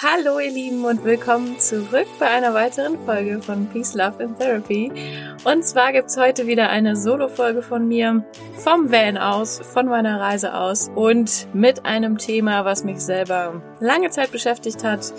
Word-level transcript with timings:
Hallo 0.00 0.38
ihr 0.38 0.52
Lieben 0.52 0.84
und 0.84 1.02
willkommen 1.02 1.58
zurück 1.58 2.06
bei 2.20 2.28
einer 2.28 2.54
weiteren 2.54 3.04
Folge 3.04 3.42
von 3.42 3.66
Peace, 3.66 3.94
Love 3.94 4.22
and 4.22 4.38
Therapy. 4.38 4.92
Und 5.42 5.64
zwar 5.64 5.90
gibt's 5.90 6.16
heute 6.16 6.46
wieder 6.46 6.70
eine 6.70 6.94
Solo-Folge 6.94 7.62
von 7.62 7.88
mir 7.88 8.24
vom 8.58 8.92
Van 8.92 9.18
aus, 9.18 9.58
von 9.58 9.86
meiner 9.86 10.20
Reise 10.20 10.54
aus 10.54 10.88
und 10.94 11.48
mit 11.52 11.84
einem 11.84 12.16
Thema, 12.16 12.64
was 12.64 12.84
mich 12.84 13.00
selber 13.00 13.60
lange 13.80 14.10
Zeit 14.10 14.30
beschäftigt 14.30 14.84
hat, 14.84 15.12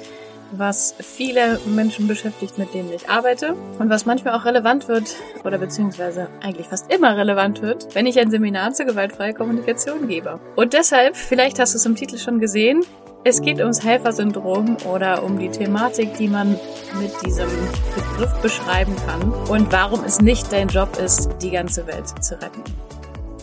was 0.53 0.95
viele 0.97 1.59
Menschen 1.65 2.07
beschäftigt, 2.07 2.57
mit 2.57 2.73
denen 2.73 2.93
ich 2.93 3.09
arbeite 3.09 3.55
und 3.79 3.89
was 3.89 4.05
manchmal 4.05 4.33
auch 4.33 4.45
relevant 4.45 4.87
wird 4.87 5.13
oder 5.43 5.57
beziehungsweise 5.57 6.29
eigentlich 6.41 6.67
fast 6.67 6.89
immer 6.93 7.17
relevant 7.17 7.61
wird, 7.61 7.93
wenn 7.95 8.05
ich 8.05 8.17
ein 8.17 8.31
Seminar 8.31 8.71
zur 8.71 8.85
gewaltfreie 8.85 9.33
Kommunikation 9.33 10.07
gebe. 10.07 10.39
Und 10.55 10.71
deshalb, 10.71 11.17
vielleicht 11.17 11.59
hast 11.59 11.73
du 11.73 11.77
es 11.77 11.85
im 11.85 11.97
Titel 11.97 12.17
schon 12.17 12.39
gesehen, 12.39 12.85
es 13.23 13.41
geht 13.41 13.59
ums 13.59 13.83
Helfersyndrom 13.83 14.77
oder 14.85 15.23
um 15.23 15.37
die 15.37 15.49
Thematik, 15.49 16.15
die 16.17 16.27
man 16.27 16.51
mit 16.99 17.11
diesem 17.25 17.49
Begriff 17.95 18.41
beschreiben 18.41 18.95
kann 19.05 19.33
und 19.49 19.71
warum 19.71 20.03
es 20.03 20.21
nicht 20.21 20.51
dein 20.51 20.69
Job 20.69 20.97
ist, 20.97 21.29
die 21.41 21.51
ganze 21.51 21.85
Welt 21.87 22.07
zu 22.23 22.35
retten. 22.35 22.63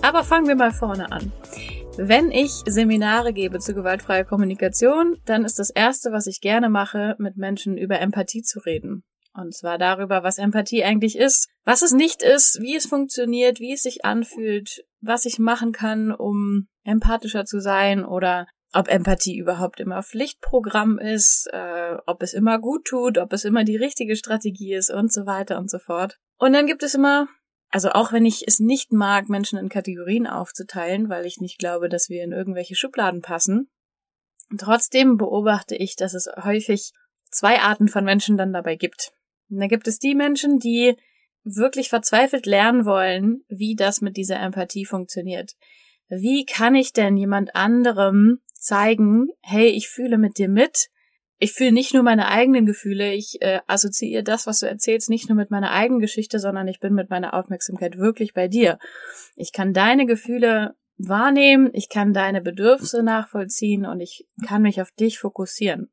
Aber 0.03 0.25
fangen 0.25 0.49
wir 0.49 0.57
mal 0.57 0.73
vorne 0.73 1.13
an. 1.13 1.33
Wenn 1.99 2.31
ich 2.31 2.51
Seminare 2.67 3.33
gebe 3.33 3.59
zu 3.59 3.75
gewaltfreier 3.75 4.25
Kommunikation, 4.25 5.17
dann 5.25 5.45
ist 5.45 5.59
das 5.59 5.71
Erste, 5.71 6.13
was 6.13 6.27
ich 6.27 6.41
gerne 6.41 6.69
mache, 6.69 7.17
mit 7.19 7.37
Menschen 7.37 7.79
über 7.79 8.01
Empathie 8.01 8.43
zu 8.43 8.61
reden. 8.61 9.03
Und 9.33 9.55
zwar 9.55 9.77
darüber, 9.79 10.23
was 10.23 10.39
Empathie 10.39 10.85
eigentlich 10.85 11.17
ist, 11.17 11.49
was 11.65 11.83
es 11.83 11.93
nicht 11.93 12.23
ist, 12.23 12.61
wie 12.61 12.77
es 12.77 12.87
funktioniert, 12.87 13.61
wie 13.61 13.75
es 13.75 13.83
sich 13.83 14.05
anfühlt, 14.05 14.85
was 15.01 15.27
ich 15.27 15.39
machen 15.39 15.73
kann, 15.73 16.13
um 16.13 16.69
empathischer 16.85 17.45
zu 17.45 17.61
sein 17.61 18.05
oder 18.05 18.47
ob 18.77 18.89
Empathie 18.89 19.39
überhaupt 19.39 19.81
immer 19.81 20.03
Pflichtprogramm 20.03 20.99
ist, 20.99 21.49
äh, 21.53 21.97
ob 22.07 22.23
es 22.23 22.35
immer 22.35 22.59
gut 22.59 22.85
tut, 22.85 23.17
ob 23.19 23.33
es 23.33 23.45
immer 23.45 23.65
die 23.65 23.77
richtige 23.77 24.17
Strategie 24.17 24.75
ist 24.75 24.91
und 24.91 25.13
so 25.13 25.25
weiter 25.25 25.59
und 25.59 25.71
so 25.71 25.79
fort. 25.79 26.19
Und 26.39 26.53
dann 26.53 26.67
gibt 26.67 26.83
es 26.83 26.95
immer, 26.95 27.27
also 27.71 27.91
auch 27.91 28.13
wenn 28.13 28.27
ich 28.27 28.47
es 28.47 28.61
nicht 28.61 28.93
mag, 28.93 29.29
Menschen 29.29 29.59
in 29.59 29.71
Kategorien 29.71 30.27
aufzuteilen, 30.27 31.09
weil 31.09 31.25
ich 31.25 31.41
nicht 31.41 31.59
glaube, 31.59 31.89
dass 31.89 32.11
wir 32.11 32.23
in 32.23 32.33
irgendwelche 32.33 32.75
Schubladen 32.75 33.23
passen, 33.23 33.71
trotzdem 34.59 35.17
beobachte 35.17 35.75
ich, 35.75 35.97
dass 35.97 36.13
es 36.13 36.29
häufig 36.45 36.93
zwei 37.31 37.61
Arten 37.61 37.89
von 37.89 38.05
Menschen 38.05 38.37
dann 38.37 38.53
dabei 38.53 38.77
gibt. 38.77 39.13
Und 39.49 39.59
da 39.61 39.69
gibt 39.69 39.89
es 39.89 39.99
die 39.99 40.15
Menschen, 40.15 40.59
die 40.59 40.97
wirklich 41.45 41.89
verzweifelt 41.89 42.45
lernen 42.45 42.85
wollen, 42.85 43.45
wie 43.49 43.75
das 43.75 44.01
mit 44.03 44.17
dieser 44.17 44.39
Empathie 44.39 44.85
funktioniert. 44.85 45.53
Wie 46.09 46.45
kann 46.45 46.75
ich 46.75 46.93
denn 46.93 47.17
jemand 47.17 47.57
anderem 47.57 48.41
zeigen, 48.67 49.29
hey, 49.43 49.69
ich 49.69 49.89
fühle 49.89 50.19
mit 50.19 50.39
dir 50.39 50.49
mit. 50.49 50.89
Ich 51.39 51.53
fühle 51.53 51.73
nicht 51.73 51.93
nur 51.93 52.03
meine 52.03 52.29
eigenen 52.29 52.65
Gefühle, 52.65 53.13
ich 53.13 53.43
äh, 53.43 53.61
assoziiere 53.67 54.23
das, 54.23 54.47
was 54.47 54.61
du 54.61 54.67
erzählst, 54.67 55.11
nicht 55.11 55.29
nur 55.29 55.37
mit 55.37 55.51
meiner 55.51 55.71
eigenen 55.71 56.01
Geschichte, 56.01 56.39
sondern 56.39 56.67
ich 56.67 56.81
bin 56.81 56.95
mit 56.95 57.11
meiner 57.11 57.35
Aufmerksamkeit 57.35 57.99
wirklich 57.99 58.33
bei 58.33 58.49
dir. 58.49 58.79
Ich 59.35 59.53
kann 59.53 59.75
deine 59.75 60.07
Gefühle 60.07 60.75
wahrnehmen, 60.97 61.71
ich 61.75 61.91
kann 61.91 62.15
deine 62.15 62.41
Bedürfnisse 62.41 63.03
nachvollziehen 63.03 63.85
und 63.85 64.01
ich 64.01 64.27
kann 64.47 64.63
mich 64.63 64.81
auf 64.81 64.91
dich 64.93 65.19
fokussieren. 65.19 65.91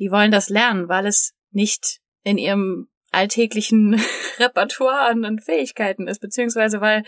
Die 0.00 0.10
wollen 0.10 0.32
das 0.32 0.48
lernen, 0.48 0.88
weil 0.88 1.06
es 1.06 1.32
nicht 1.52 2.00
in 2.24 2.38
ihrem 2.38 2.88
alltäglichen 3.12 4.00
Repertoire 4.38 5.00
an, 5.00 5.38
Fähigkeiten 5.38 6.08
ist, 6.08 6.20
beziehungsweise 6.20 6.80
weil 6.80 7.04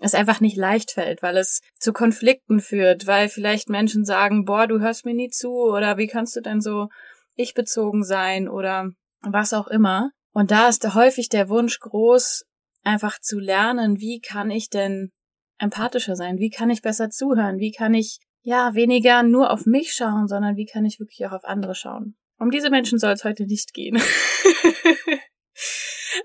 es 0.00 0.14
einfach 0.14 0.40
nicht 0.40 0.56
leicht 0.56 0.90
fällt, 0.90 1.22
weil 1.22 1.36
es 1.36 1.60
zu 1.78 1.92
Konflikten 1.92 2.60
führt, 2.60 3.06
weil 3.06 3.28
vielleicht 3.28 3.68
Menschen 3.68 4.04
sagen, 4.04 4.44
boah, 4.44 4.66
du 4.66 4.80
hörst 4.80 5.04
mir 5.04 5.14
nie 5.14 5.28
zu 5.28 5.52
oder 5.52 5.98
wie 5.98 6.06
kannst 6.06 6.34
du 6.36 6.40
denn 6.40 6.60
so 6.60 6.88
ich 7.36 7.54
bezogen 7.54 8.04
sein 8.04 8.48
oder 8.48 8.90
was 9.20 9.52
auch 9.52 9.68
immer. 9.68 10.10
Und 10.32 10.50
da 10.50 10.68
ist 10.68 10.94
häufig 10.94 11.28
der 11.28 11.48
Wunsch 11.48 11.78
groß, 11.78 12.44
einfach 12.82 13.18
zu 13.20 13.38
lernen, 13.38 14.00
wie 14.00 14.20
kann 14.20 14.50
ich 14.50 14.68
denn 14.68 15.10
empathischer 15.58 16.16
sein? 16.16 16.38
Wie 16.38 16.50
kann 16.50 16.70
ich 16.70 16.82
besser 16.82 17.10
zuhören? 17.10 17.58
Wie 17.58 17.72
kann 17.72 17.94
ich 17.94 18.18
ja 18.42 18.74
weniger 18.74 19.22
nur 19.22 19.50
auf 19.50 19.64
mich 19.66 19.94
schauen, 19.94 20.28
sondern 20.28 20.56
wie 20.56 20.66
kann 20.66 20.84
ich 20.84 21.00
wirklich 21.00 21.26
auch 21.26 21.32
auf 21.32 21.44
andere 21.44 21.74
schauen? 21.74 22.16
Um 22.38 22.50
diese 22.50 22.70
Menschen 22.70 22.98
soll 22.98 23.12
es 23.12 23.24
heute 23.24 23.46
nicht 23.46 23.72
gehen. 23.72 24.00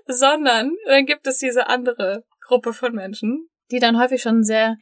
sondern 0.06 0.76
dann 0.86 1.06
gibt 1.06 1.26
es 1.26 1.38
diese 1.38 1.68
andere 1.68 2.24
Gruppe 2.40 2.72
von 2.72 2.94
Menschen, 2.94 3.48
die 3.70 3.78
dann 3.78 4.00
häufig 4.00 4.22
schon 4.22 4.36
einen 4.36 4.44
sehr 4.44 4.76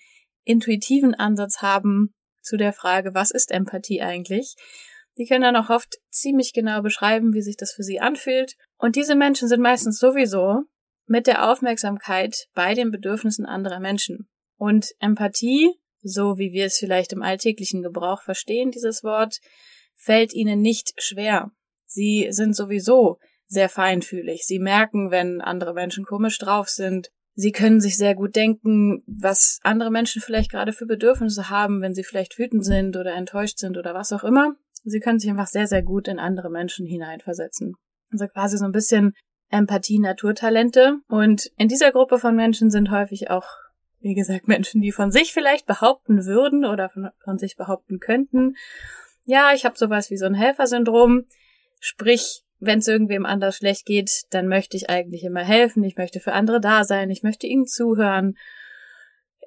intuitiven 0.45 1.15
Ansatz 1.15 1.61
haben 1.61 2.15
zu 2.41 2.57
der 2.57 2.73
Frage, 2.73 3.15
was 3.15 3.31
ist 3.31 3.51
Empathie 3.51 4.01
eigentlich? 4.01 4.55
Die 5.19 5.27
können 5.27 5.43
dann 5.43 5.57
auch 5.57 5.69
oft 5.69 5.99
ziemlich 6.11 6.53
genau 6.53 6.81
beschreiben, 6.81 7.35
wie 7.35 7.43
sich 7.43 7.57
das 7.57 7.73
für 7.73 7.83
sie 7.83 8.01
anfühlt. 8.01 8.55
Und 8.79 8.97
diese 8.97 9.17
Menschen 9.17 9.49
sind 9.49 9.61
meistens 9.61 9.99
sowieso 9.99 10.63
mit 11.07 11.27
der 11.27 11.51
Aufmerksamkeit 11.51 12.47
bei 12.55 12.75
den 12.75 12.91
Bedürfnissen 12.91 13.45
anderer 13.45 13.81
Menschen. 13.81 14.29
Und 14.57 14.93
Empathie, 15.01 15.75
so 16.03 16.39
wie 16.39 16.53
wir 16.53 16.67
es 16.67 16.79
vielleicht 16.79 17.13
im 17.13 17.23
alltäglichen 17.23 17.83
Gebrauch 17.83 18.23
verstehen, 18.23 18.71
dieses 18.71 19.03
Wort, 19.03 19.41
fällt 19.95 20.33
ihnen 20.33 20.61
nicht 20.61 20.93
schwer. 20.99 21.51
Sie 21.87 22.29
sind 22.31 22.55
sowieso 22.55 23.19
sehr 23.49 23.69
feinfühlig. 23.69 24.45
Sie 24.47 24.59
merken, 24.59 25.11
wenn 25.11 25.41
andere 25.41 25.75
Menschen 25.75 26.05
komisch 26.05 26.39
drauf 26.39 26.69
sind. 26.69 27.11
Sie 27.35 27.53
können 27.53 27.81
sich 27.81 27.97
sehr 27.97 28.15
gut 28.15 28.37
denken, 28.37 29.03
was 29.07 29.59
andere 29.63 29.91
Menschen 29.91 30.21
vielleicht 30.21 30.51
gerade 30.51 30.73
für 30.73 30.87
Bedürfnisse 30.87 31.51
haben, 31.51 31.81
wenn 31.81 31.95
sie 31.95 32.05
vielleicht 32.05 32.39
wütend 32.39 32.65
sind 32.65 32.97
oder 32.97 33.15
enttäuscht 33.15 33.59
sind 33.59 33.77
oder 33.77 33.95
was 33.95 34.13
auch 34.13 34.25
immer. 34.25 34.55
Sie 34.85 35.01
können 35.01 35.19
sich 35.19 35.31
einfach 35.31 35.47
sehr, 35.47 35.67
sehr 35.67 35.83
gut 35.83 36.09
in 36.09 36.19
andere 36.19 36.51
Menschen 36.51 36.87
hineinversetzen. 36.87 37.75
Also 38.11 38.27
quasi 38.27 38.59
so 38.59 38.65
ein 38.65 38.73
bisschen 38.73 39.15
Empathie, 39.51 39.99
Naturtalente. 39.99 40.99
Und 41.09 41.51
in 41.57 41.69
dieser 41.69 41.93
Gruppe 41.93 42.19
von 42.19 42.37
Menschen 42.37 42.71
sind 42.71 42.91
häufig 42.91 43.31
auch, 43.31 43.47
wie 44.01 44.15
gesagt, 44.15 44.49
Menschen, 44.49 44.81
die 44.81 44.93
von 44.93 45.11
sich 45.11 45.33
vielleicht 45.33 45.67
behaupten 45.67 46.27
würden 46.27 46.65
oder 46.65 46.89
von, 46.91 47.11
von 47.23 47.39
sich 47.39 47.57
behaupten 47.57 47.99
könnten, 47.99 48.57
ja, 49.25 49.53
ich 49.53 49.67
habe 49.67 49.77
sowas 49.77 50.11
wie 50.11 50.17
so 50.17 50.25
ein 50.25 50.35
Helfersyndrom. 50.35 51.27
Sprich, 51.81 52.45
wenn 52.61 52.81
es 52.81 52.89
irgendwem 52.89 53.25
anders 53.25 53.57
schlecht 53.57 53.87
geht, 53.87 54.25
dann 54.31 54.49
möchte 54.49 54.77
ich 54.77 54.91
eigentlich 54.91 55.25
immer 55.25 55.45
helfen, 55.45 55.85
ich 55.85 55.97
möchte 55.97 56.21
für 56.21 56.33
andere 56.33 56.61
da 56.61 56.85
sein, 56.85 57.11
ich 57.11 57.23
möchte 57.23 57.47
ihnen 57.47 57.67
zuhören. 57.67 58.37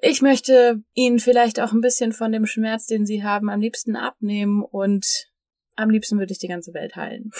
Ich 0.00 0.20
möchte 0.20 0.82
ihnen 0.94 1.20
vielleicht 1.20 1.60
auch 1.60 1.72
ein 1.72 1.80
bisschen 1.80 2.12
von 2.12 2.32
dem 2.32 2.46
Schmerz, 2.46 2.86
den 2.86 3.06
sie 3.06 3.22
haben, 3.22 3.48
am 3.48 3.60
liebsten 3.60 3.94
abnehmen 3.94 4.62
und 4.62 5.28
am 5.76 5.90
liebsten 5.90 6.18
würde 6.18 6.32
ich 6.32 6.38
die 6.38 6.48
ganze 6.48 6.74
Welt 6.74 6.96
heilen. 6.96 7.30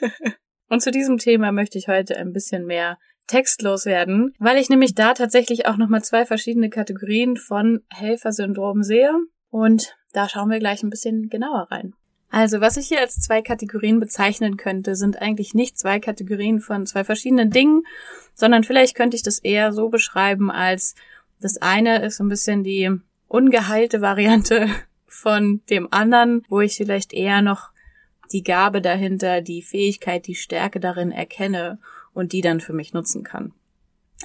und 0.68 0.82
zu 0.82 0.90
diesem 0.90 1.18
Thema 1.18 1.52
möchte 1.52 1.78
ich 1.78 1.88
heute 1.88 2.16
ein 2.16 2.32
bisschen 2.32 2.66
mehr 2.66 2.98
textlos 3.28 3.86
werden, 3.86 4.34
weil 4.38 4.58
ich 4.58 4.68
nämlich 4.68 4.94
da 4.94 5.14
tatsächlich 5.14 5.66
auch 5.66 5.76
nochmal 5.76 6.02
zwei 6.02 6.26
verschiedene 6.26 6.68
Kategorien 6.68 7.36
von 7.36 7.80
Helfersyndrom 7.88 8.82
sehe 8.82 9.14
und 9.48 9.96
da 10.12 10.28
schauen 10.28 10.50
wir 10.50 10.58
gleich 10.58 10.82
ein 10.82 10.90
bisschen 10.90 11.28
genauer 11.28 11.68
rein. 11.70 11.94
Also, 12.34 12.62
was 12.62 12.78
ich 12.78 12.88
hier 12.88 13.00
als 13.00 13.20
zwei 13.20 13.42
Kategorien 13.42 14.00
bezeichnen 14.00 14.56
könnte, 14.56 14.96
sind 14.96 15.20
eigentlich 15.20 15.52
nicht 15.52 15.78
zwei 15.78 16.00
Kategorien 16.00 16.60
von 16.60 16.86
zwei 16.86 17.04
verschiedenen 17.04 17.50
Dingen, 17.50 17.82
sondern 18.34 18.64
vielleicht 18.64 18.96
könnte 18.96 19.16
ich 19.16 19.22
das 19.22 19.38
eher 19.38 19.74
so 19.74 19.90
beschreiben 19.90 20.50
als 20.50 20.94
das 21.40 21.60
eine 21.60 22.02
ist 22.02 22.16
so 22.16 22.24
ein 22.24 22.30
bisschen 22.30 22.64
die 22.64 22.90
ungeheilte 23.28 24.00
Variante 24.00 24.66
von 25.06 25.60
dem 25.68 25.92
anderen, 25.92 26.42
wo 26.48 26.60
ich 26.60 26.76
vielleicht 26.76 27.12
eher 27.12 27.42
noch 27.42 27.70
die 28.32 28.42
Gabe 28.42 28.80
dahinter, 28.80 29.42
die 29.42 29.60
Fähigkeit, 29.60 30.26
die 30.26 30.34
Stärke 30.34 30.80
darin 30.80 31.12
erkenne 31.12 31.78
und 32.14 32.32
die 32.32 32.40
dann 32.40 32.60
für 32.60 32.72
mich 32.72 32.94
nutzen 32.94 33.24
kann. 33.24 33.52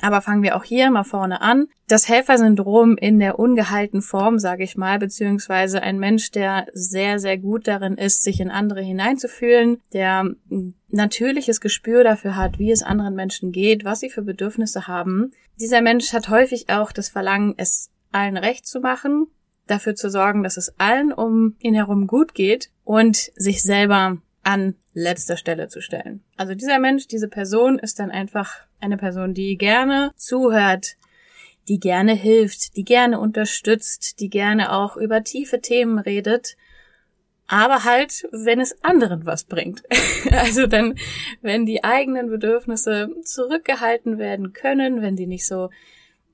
Aber 0.02 0.22
fangen 0.22 0.44
wir 0.44 0.56
auch 0.56 0.64
hier 0.64 0.92
mal 0.92 1.04
vorne 1.04 1.42
an. 1.42 1.68
Das 1.88 2.08
Helfersyndrom 2.08 2.98
in 2.98 3.20
der 3.20 3.40
ungehalten 3.40 4.02
Form, 4.02 4.40
sage 4.40 4.64
ich 4.64 4.78
mal, 4.78 5.00
beziehungsweise 5.00 5.82
ein 5.82 6.00
Mensch, 6.00 6.32
der 6.32 6.68
sehr, 6.74 7.20
sehr 7.20 7.38
gut 7.38 7.68
darin 7.68 7.96
ist, 7.96 8.24
sich 8.24 8.40
in 8.40 8.52
andere 8.52 8.82
hineinzufühlen, 8.82 9.82
der 9.94 10.36
ein 10.52 10.76
natürliches 10.90 11.62
Gespür 11.62 12.04
dafür 12.04 12.36
hat, 12.36 12.60
wie 12.60 12.72
es 12.72 12.84
anderen 12.84 13.16
Menschen 13.16 13.52
geht, 13.52 13.86
was 13.86 14.02
sie 14.02 14.10
für 14.10 14.22
Bedürfnisse 14.22 14.88
haben. 14.88 15.32
Dieser 15.60 15.82
Mensch 15.82 16.14
hat 16.14 16.30
häufig 16.30 16.70
auch 16.70 16.92
das 16.92 17.10
Verlangen, 17.10 17.56
es 17.58 17.90
allen 18.12 18.38
recht 18.38 18.66
zu 18.66 18.80
machen, 18.80 19.28
dafür 19.66 19.96
zu 19.96 20.10
sorgen, 20.10 20.44
dass 20.44 20.58
es 20.58 20.80
allen 20.80 21.12
um 21.12 21.56
ihn 21.60 21.74
herum 21.74 22.08
gut 22.08 22.34
geht 22.34 22.70
und 22.84 23.32
sich 23.36 23.64
selber 23.64 24.18
an 24.48 24.76
letzter 24.94 25.36
Stelle 25.36 25.68
zu 25.68 25.82
stellen. 25.82 26.24
Also 26.38 26.56
dieser 26.56 26.80
Mensch, 26.80 27.08
diese 27.08 27.28
Person 27.28 27.78
ist 27.80 28.00
dann 28.00 28.12
einfach 28.12 28.62
eine 28.80 28.96
Person, 28.96 29.34
die 29.34 29.58
gerne 29.58 30.12
zuhört, 30.16 30.96
die 31.68 31.82
gerne 31.82 32.14
hilft, 32.14 32.78
die 32.78 32.86
gerne 32.86 33.20
unterstützt, 33.20 34.22
die 34.22 34.30
gerne 34.30 34.72
auch 34.72 34.96
über 34.96 35.22
tiefe 35.22 35.60
Themen 35.60 36.00
redet, 36.00 36.56
aber 37.48 37.84
halt, 37.84 38.26
wenn 38.32 38.62
es 38.62 38.82
anderen 38.86 39.26
was 39.26 39.44
bringt. 39.44 39.84
also 40.32 40.66
dann, 40.66 40.96
wenn 41.42 41.66
die 41.66 41.84
eigenen 41.84 42.30
Bedürfnisse 42.30 43.10
zurückgehalten 43.24 44.18
werden 44.18 44.54
können, 44.54 45.02
wenn 45.02 45.18
die 45.18 45.28
nicht 45.28 45.46
so 45.46 45.70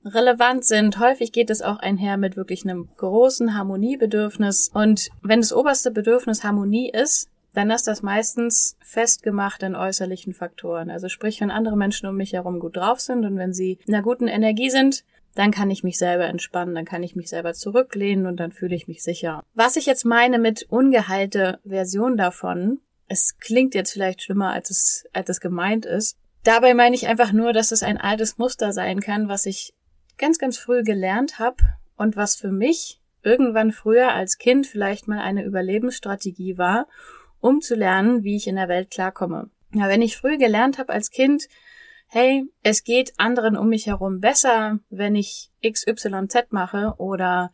relevant 0.04 0.64
sind. 0.64 1.00
Häufig 1.00 1.32
geht 1.32 1.50
es 1.50 1.62
auch 1.62 1.78
einher 1.78 2.16
mit 2.16 2.36
wirklich 2.36 2.64
einem 2.64 2.88
großen 2.96 3.56
Harmoniebedürfnis. 3.56 4.70
Und 4.72 5.08
wenn 5.22 5.40
das 5.40 5.52
oberste 5.52 5.90
Bedürfnis 5.90 6.44
Harmonie 6.44 6.90
ist, 6.90 7.28
dann 7.54 7.70
ist 7.70 7.86
das 7.86 8.02
meistens 8.02 8.76
festgemacht 8.80 9.62
in 9.62 9.76
äußerlichen 9.76 10.34
Faktoren. 10.34 10.90
Also 10.90 11.08
sprich, 11.08 11.40
wenn 11.40 11.50
andere 11.50 11.76
Menschen 11.76 12.08
um 12.08 12.16
mich 12.16 12.32
herum 12.32 12.58
gut 12.58 12.76
drauf 12.76 13.00
sind 13.00 13.24
und 13.24 13.38
wenn 13.38 13.52
sie 13.52 13.78
in 13.86 13.94
einer 13.94 14.02
guten 14.02 14.26
Energie 14.26 14.70
sind, 14.70 15.04
dann 15.34 15.50
kann 15.50 15.70
ich 15.70 15.82
mich 15.82 15.98
selber 15.98 16.26
entspannen, 16.26 16.74
dann 16.74 16.84
kann 16.84 17.02
ich 17.02 17.16
mich 17.16 17.28
selber 17.28 17.54
zurücklehnen 17.54 18.26
und 18.26 18.38
dann 18.38 18.52
fühle 18.52 18.74
ich 18.74 18.88
mich 18.88 19.02
sicher. 19.02 19.42
Was 19.54 19.76
ich 19.76 19.86
jetzt 19.86 20.04
meine 20.04 20.38
mit 20.38 20.66
ungeheilte 20.68 21.60
Version 21.64 22.16
davon, 22.16 22.80
es 23.08 23.36
klingt 23.38 23.74
jetzt 23.74 23.92
vielleicht 23.92 24.22
schlimmer, 24.22 24.52
als 24.52 24.70
es, 24.70 25.04
als 25.12 25.28
es 25.28 25.40
gemeint 25.40 25.86
ist. 25.86 26.16
Dabei 26.44 26.74
meine 26.74 26.94
ich 26.94 27.06
einfach 27.06 27.32
nur, 27.32 27.52
dass 27.52 27.72
es 27.72 27.82
ein 27.82 27.98
altes 27.98 28.38
Muster 28.38 28.72
sein 28.72 29.00
kann, 29.00 29.28
was 29.28 29.46
ich 29.46 29.74
ganz, 30.18 30.38
ganz 30.38 30.58
früh 30.58 30.82
gelernt 30.82 31.38
habe 31.38 31.56
und 31.96 32.16
was 32.16 32.36
für 32.36 32.50
mich 32.50 33.00
irgendwann 33.22 33.72
früher 33.72 34.12
als 34.12 34.38
Kind 34.38 34.66
vielleicht 34.66 35.08
mal 35.08 35.20
eine 35.20 35.44
Überlebensstrategie 35.44 36.58
war, 36.58 36.86
um 37.44 37.60
zu 37.60 37.74
lernen, 37.74 38.24
wie 38.24 38.36
ich 38.36 38.46
in 38.46 38.56
der 38.56 38.68
Welt 38.68 38.90
klarkomme. 38.90 39.50
Ja, 39.74 39.88
wenn 39.88 40.00
ich 40.00 40.16
früh 40.16 40.38
gelernt 40.38 40.78
habe 40.78 40.92
als 40.92 41.10
Kind, 41.10 41.46
hey, 42.08 42.44
es 42.62 42.84
geht 42.84 43.12
anderen 43.18 43.56
um 43.56 43.68
mich 43.68 43.86
herum 43.86 44.20
besser, 44.20 44.78
wenn 44.88 45.14
ich 45.14 45.50
XYZ 45.62 46.46
mache 46.50 46.94
oder 46.96 47.52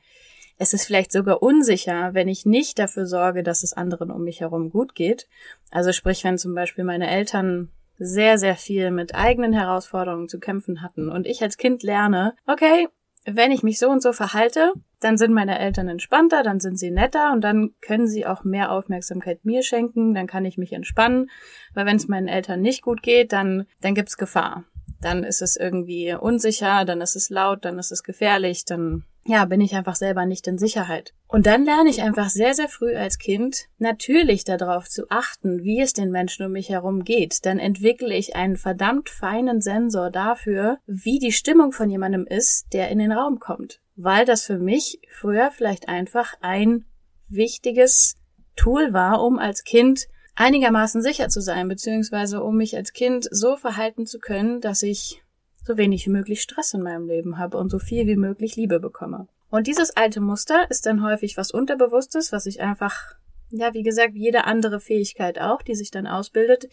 es 0.59 0.75
ist 0.75 0.85
vielleicht 0.85 1.11
sogar 1.11 1.43
unsicher, 1.43 2.15
wenn 2.15 2.29
ich 2.29 2.47
nicht 2.47 2.79
dafür 2.79 3.07
sorge, 3.07 3.43
dass 3.43 3.65
es 3.65 3.73
anderen 3.73 4.13
um 4.13 4.23
mich 4.23 4.41
herum 4.41 4.71
gut 4.71 4.95
geht. 4.95 5.27
Also 5.73 5.91
sprich, 5.91 6.23
wenn 6.23 6.39
zum 6.39 6.55
Beispiel 6.55 6.85
meine 6.85 7.11
Eltern 7.11 7.71
sehr, 7.99 8.39
sehr 8.39 8.57
viel 8.57 8.93
mit 8.93 9.17
eigenen 9.17 9.53
Herausforderungen 9.53 10.29
zu 10.29 10.39
kämpfen 10.39 10.83
hatten 10.83 11.11
und 11.11 11.27
ich 11.27 11.43
als 11.43 11.57
Kind 11.57 11.83
lerne, 11.83 12.37
okay, 12.47 12.87
wenn 13.25 13.53
ich 13.53 13.63
mich 13.63 13.79
so 13.79 13.89
und 13.89 14.03
so 14.03 14.13
verhalte, 14.13 14.73
dann 15.01 15.19
sind 15.19 15.33
meine 15.33 15.59
Eltern 15.59 15.89
entspannter, 15.89 16.43
dann 16.43 16.61
sind 16.61 16.79
sie 16.79 16.91
netter 16.91 17.33
und 17.33 17.43
dann 17.43 17.71
können 17.81 18.09
sie 18.09 18.27
auch 18.27 18.45
mehr 18.45 18.73
Aufmerksamkeit 18.73 19.45
mir 19.45 19.63
schenken, 19.63 20.15
dann 20.15 20.27
kann 20.27 20.45
ich 20.45 20.59
mich 20.59 20.73
entspannen, 20.73 21.31
weil 21.75 21.87
wenn 21.87 21.97
es 21.97 22.09
meinen 22.09 22.29
Eltern 22.29 22.61
nicht 22.61 22.83
gut 22.83 23.03
geht, 23.03 23.33
dann, 23.33 23.67
dann 23.81 23.95
gibt's 23.95 24.17
Gefahr. 24.17 24.65
Dann 25.01 25.25
ist 25.25 25.41
es 25.41 25.57
irgendwie 25.57 26.15
unsicher, 26.15 26.85
dann 26.85 27.01
ist 27.01 27.17
es 27.17 27.31
laut, 27.31 27.65
dann 27.65 27.79
ist 27.79 27.91
es 27.91 28.03
gefährlich, 28.03 28.67
dann 28.67 29.05
ja, 29.27 29.45
bin 29.45 29.61
ich 29.61 29.75
einfach 29.75 29.97
selber 29.97 30.27
nicht 30.27 30.47
in 30.47 30.59
Sicherheit. 30.59 31.13
Und 31.29 31.47
dann 31.47 31.65
lerne 31.65 31.91
ich 31.91 32.03
einfach 32.03 32.31
sehr, 32.31 32.55
sehr 32.55 32.69
früh 32.69 32.95
als 32.97 33.19
Kind 33.19 33.67
natürlich 33.79 34.45
darauf 34.45 34.89
zu 34.89 35.05
achten, 35.11 35.63
wie 35.63 35.81
es 35.81 35.93
den 35.93 36.11
Menschen 36.11 36.47
um 36.47 36.53
mich 36.53 36.71
herum 36.71 37.05
geht. 37.05 37.45
Dann 37.45 37.59
entwickle 37.59 38.15
ich 38.15 38.35
einen 38.35 38.57
verdammt 38.57 39.11
feinen 39.11 39.61
Sensor 39.61 40.11
dafür, 40.11 40.79
wie 40.87 41.19
die 41.19 41.33
Stimmung 41.33 41.73
von 41.73 41.91
jemandem 41.91 42.27
ist, 42.27 42.73
der 42.73 42.89
in 42.89 42.99
den 42.99 43.13
Raum 43.13 43.39
kommt. 43.39 43.81
Weil 43.95 44.25
das 44.25 44.47
für 44.47 44.59
mich 44.59 45.01
früher 45.11 45.51
vielleicht 45.51 45.89
einfach 45.89 46.35
ein 46.41 46.87
wichtiges 47.29 48.17
Tool 48.57 48.93
war, 48.93 49.23
um 49.23 49.39
als 49.39 49.65
Kind 49.65 50.09
einigermaßen 50.35 51.03
sicher 51.03 51.29
zu 51.29 51.41
sein, 51.41 51.69
beziehungsweise 51.69 52.43
um 52.43 52.57
mich 52.57 52.77
als 52.77 52.93
Kind 52.93 53.29
so 53.31 53.57
verhalten 53.57 54.07
zu 54.07 54.19
können, 54.19 54.61
dass 54.61 54.83
ich 54.83 55.23
so 55.65 55.77
wenig 55.77 56.07
wie 56.07 56.11
möglich 56.11 56.43
Stress 56.43 56.75
in 56.75 56.83
meinem 56.83 57.07
Leben 57.07 57.39
habe 57.39 57.59
und 57.59 57.71
so 57.71 57.79
viel 57.79 58.07
wie 58.07 58.17
möglich 58.17 58.57
Liebe 58.57 58.81
bekomme. 58.81 59.29
Und 59.51 59.67
dieses 59.67 59.97
alte 59.97 60.21
Muster 60.21 60.71
ist 60.71 60.87
dann 60.87 61.03
häufig 61.03 61.37
was 61.37 61.51
Unterbewusstes, 61.51 62.33
was 62.33 62.45
sich 62.45 62.61
einfach, 62.61 63.15
ja, 63.51 63.75
wie 63.75 63.83
gesagt, 63.83 64.15
jede 64.15 64.45
andere 64.45 64.81
Fähigkeit 64.81 65.41
auch, 65.41 65.63
die 65.63 65.75
sich 65.75 65.91
dann 65.91 66.07
ausbildet, 66.07 66.69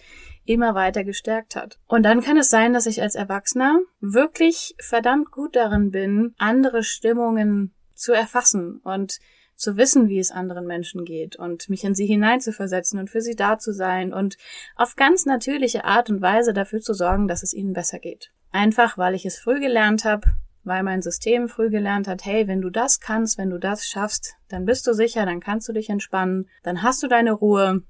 immer 0.46 0.76
weiter 0.76 1.04
gestärkt 1.04 1.56
hat. 1.56 1.80
Und 1.88 2.04
dann 2.04 2.22
kann 2.22 2.38
es 2.38 2.50
sein, 2.50 2.74
dass 2.74 2.86
ich 2.86 3.02
als 3.02 3.16
Erwachsener 3.16 3.80
wirklich 4.00 4.76
verdammt 4.80 5.32
gut 5.32 5.56
darin 5.56 5.90
bin, 5.92 6.36
andere 6.38 6.84
Stimmungen 6.84 7.74
zu 7.96 8.14
erfassen 8.14 8.80
und 8.84 9.18
zu 9.56 9.76
wissen, 9.76 10.08
wie 10.08 10.20
es 10.20 10.30
anderen 10.30 10.68
Menschen 10.68 11.04
geht 11.04 11.36
und 11.36 11.68
mich 11.68 11.84
in 11.84 11.96
sie 11.96 12.06
hineinzuversetzen 12.06 13.00
und 13.00 13.10
für 13.10 13.22
sie 13.22 13.36
da 13.36 13.58
zu 13.58 13.74
sein 13.74 14.14
und 14.14 14.38
auf 14.76 14.96
ganz 14.96 15.26
natürliche 15.26 15.84
Art 15.84 16.12
und 16.12 16.22
Weise 16.22 16.54
dafür 16.54 16.80
zu 16.80 16.94
sorgen, 16.94 17.28
dass 17.28 17.42
es 17.42 17.54
ihnen 17.54 17.74
besser 17.74 17.98
geht. 17.98 18.32
Einfach, 18.52 18.98
weil 18.98 19.16
ich 19.16 19.26
es 19.26 19.38
früh 19.38 19.60
gelernt 19.60 20.06
habe, 20.06 20.28
weil 20.64 20.84
mein 20.84 21.02
System 21.02 21.48
früh 21.48 21.70
gelernt 21.70 22.08
hat, 22.08 22.26
hey, 22.26 22.48
wenn 22.48 22.62
du 22.62 22.70
das 22.70 23.00
kannst, 23.00 23.38
wenn 23.38 23.50
du 23.50 23.58
das 23.58 23.88
schaffst, 23.88 24.36
dann 24.50 24.66
bist 24.66 24.86
du 24.86 24.94
sicher, 24.94 25.26
dann 25.26 25.40
kannst 25.40 25.68
du 25.70 25.74
dich 25.74 25.90
entspannen, 25.90 26.50
dann 26.64 26.84
hast 26.84 27.02
du 27.02 27.08
deine 27.08 27.32
Ruhe, 27.32 27.84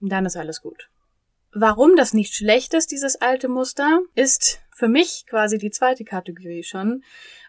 dann 0.00 0.26
ist 0.26 0.36
alles 0.36 0.62
gut. 0.62 0.90
Warum 1.52 1.96
das 1.96 2.14
nicht 2.14 2.34
schlecht 2.34 2.74
ist, 2.74 2.92
dieses 2.92 3.16
alte 3.16 3.48
Muster, 3.48 4.00
ist 4.14 4.60
für 4.70 4.86
mich 4.88 5.24
quasi 5.28 5.58
die 5.58 5.70
zweite 5.70 6.04
Kategorie 6.04 6.62
schon, 6.62 7.02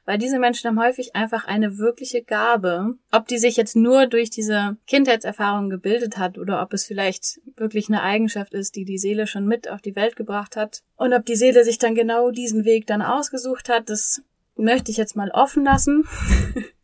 weil 0.05 0.17
diese 0.17 0.39
Menschen 0.39 0.67
haben 0.67 0.79
häufig 0.79 1.15
einfach 1.15 1.45
eine 1.45 1.77
wirkliche 1.77 2.21
Gabe. 2.23 2.95
Ob 3.11 3.27
die 3.27 3.37
sich 3.37 3.57
jetzt 3.57 3.75
nur 3.75 4.07
durch 4.07 4.29
diese 4.29 4.77
Kindheitserfahrung 4.87 5.69
gebildet 5.69 6.17
hat 6.17 6.37
oder 6.37 6.61
ob 6.61 6.73
es 6.73 6.85
vielleicht 6.85 7.39
wirklich 7.55 7.89
eine 7.89 8.01
Eigenschaft 8.01 8.53
ist, 8.53 8.75
die 8.75 8.85
die 8.85 8.97
Seele 8.97 9.27
schon 9.27 9.45
mit 9.45 9.69
auf 9.69 9.81
die 9.81 9.95
Welt 9.95 10.15
gebracht 10.15 10.55
hat 10.55 10.81
und 10.95 11.13
ob 11.13 11.25
die 11.25 11.35
Seele 11.35 11.63
sich 11.63 11.77
dann 11.77 11.95
genau 11.95 12.31
diesen 12.31 12.65
Weg 12.65 12.87
dann 12.87 13.01
ausgesucht 13.01 13.69
hat, 13.69 13.89
das 13.89 14.21
möchte 14.55 14.91
ich 14.91 14.97
jetzt 14.97 15.15
mal 15.15 15.31
offen 15.31 15.63
lassen. 15.63 16.05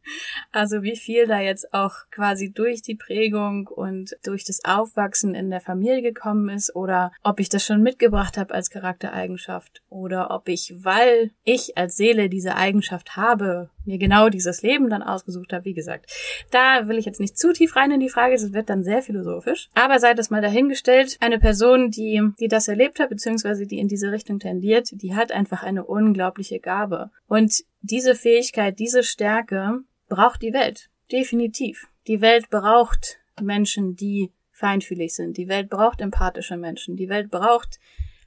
Also 0.51 0.83
wie 0.83 0.95
viel 0.95 1.27
da 1.27 1.39
jetzt 1.39 1.73
auch 1.73 1.93
quasi 2.11 2.51
durch 2.51 2.81
die 2.81 2.95
Prägung 2.95 3.67
und 3.67 4.15
durch 4.23 4.43
das 4.43 4.63
Aufwachsen 4.65 5.35
in 5.35 5.49
der 5.49 5.61
Familie 5.61 6.01
gekommen 6.01 6.49
ist 6.49 6.75
oder 6.75 7.11
ob 7.23 7.39
ich 7.39 7.49
das 7.49 7.65
schon 7.65 7.81
mitgebracht 7.81 8.37
habe 8.37 8.53
als 8.53 8.69
Charaktereigenschaft 8.69 9.81
oder 9.89 10.31
ob 10.31 10.49
ich, 10.49 10.73
weil 10.77 11.31
ich 11.43 11.77
als 11.77 11.97
Seele 11.97 12.29
diese 12.29 12.55
Eigenschaft 12.55 13.15
habe, 13.15 13.69
mir 13.87 13.97
genau 13.97 14.29
dieses 14.29 14.61
Leben 14.61 14.89
dann 14.89 15.01
ausgesucht 15.01 15.53
habe. 15.53 15.65
Wie 15.65 15.73
gesagt, 15.73 16.11
da 16.51 16.87
will 16.87 16.97
ich 16.97 17.05
jetzt 17.05 17.19
nicht 17.19 17.37
zu 17.37 17.53
tief 17.53 17.75
rein 17.75 17.91
in 17.91 17.99
die 17.99 18.09
Frage, 18.09 18.35
es 18.35 18.53
wird 18.53 18.69
dann 18.69 18.83
sehr 18.83 19.01
philosophisch. 19.01 19.69
Aber 19.73 19.99
sei 19.99 20.13
das 20.13 20.29
mal 20.29 20.41
dahingestellt, 20.41 21.17
eine 21.19 21.39
Person, 21.39 21.89
die, 21.89 22.21
die 22.39 22.47
das 22.47 22.67
erlebt 22.67 22.99
hat, 22.99 23.09
beziehungsweise 23.09 23.65
die 23.65 23.79
in 23.79 23.87
diese 23.87 24.11
Richtung 24.11 24.39
tendiert, 24.39 24.89
die 24.91 25.15
hat 25.15 25.31
einfach 25.31 25.63
eine 25.63 25.85
unglaubliche 25.85 26.59
Gabe. 26.59 27.09
Und 27.27 27.63
diese 27.81 28.15
Fähigkeit, 28.15 28.77
diese 28.79 29.03
Stärke 29.03 29.79
braucht 30.07 30.41
die 30.41 30.53
Welt. 30.53 30.89
Definitiv. 31.11 31.87
Die 32.07 32.21
Welt 32.21 32.49
braucht 32.49 33.19
Menschen, 33.41 33.95
die 33.95 34.31
feinfühlig 34.51 35.13
sind. 35.13 35.37
Die 35.37 35.47
Welt 35.47 35.69
braucht 35.69 36.01
empathische 36.01 36.57
Menschen. 36.57 36.95
Die 36.95 37.09
Welt 37.09 37.29
braucht 37.29 37.79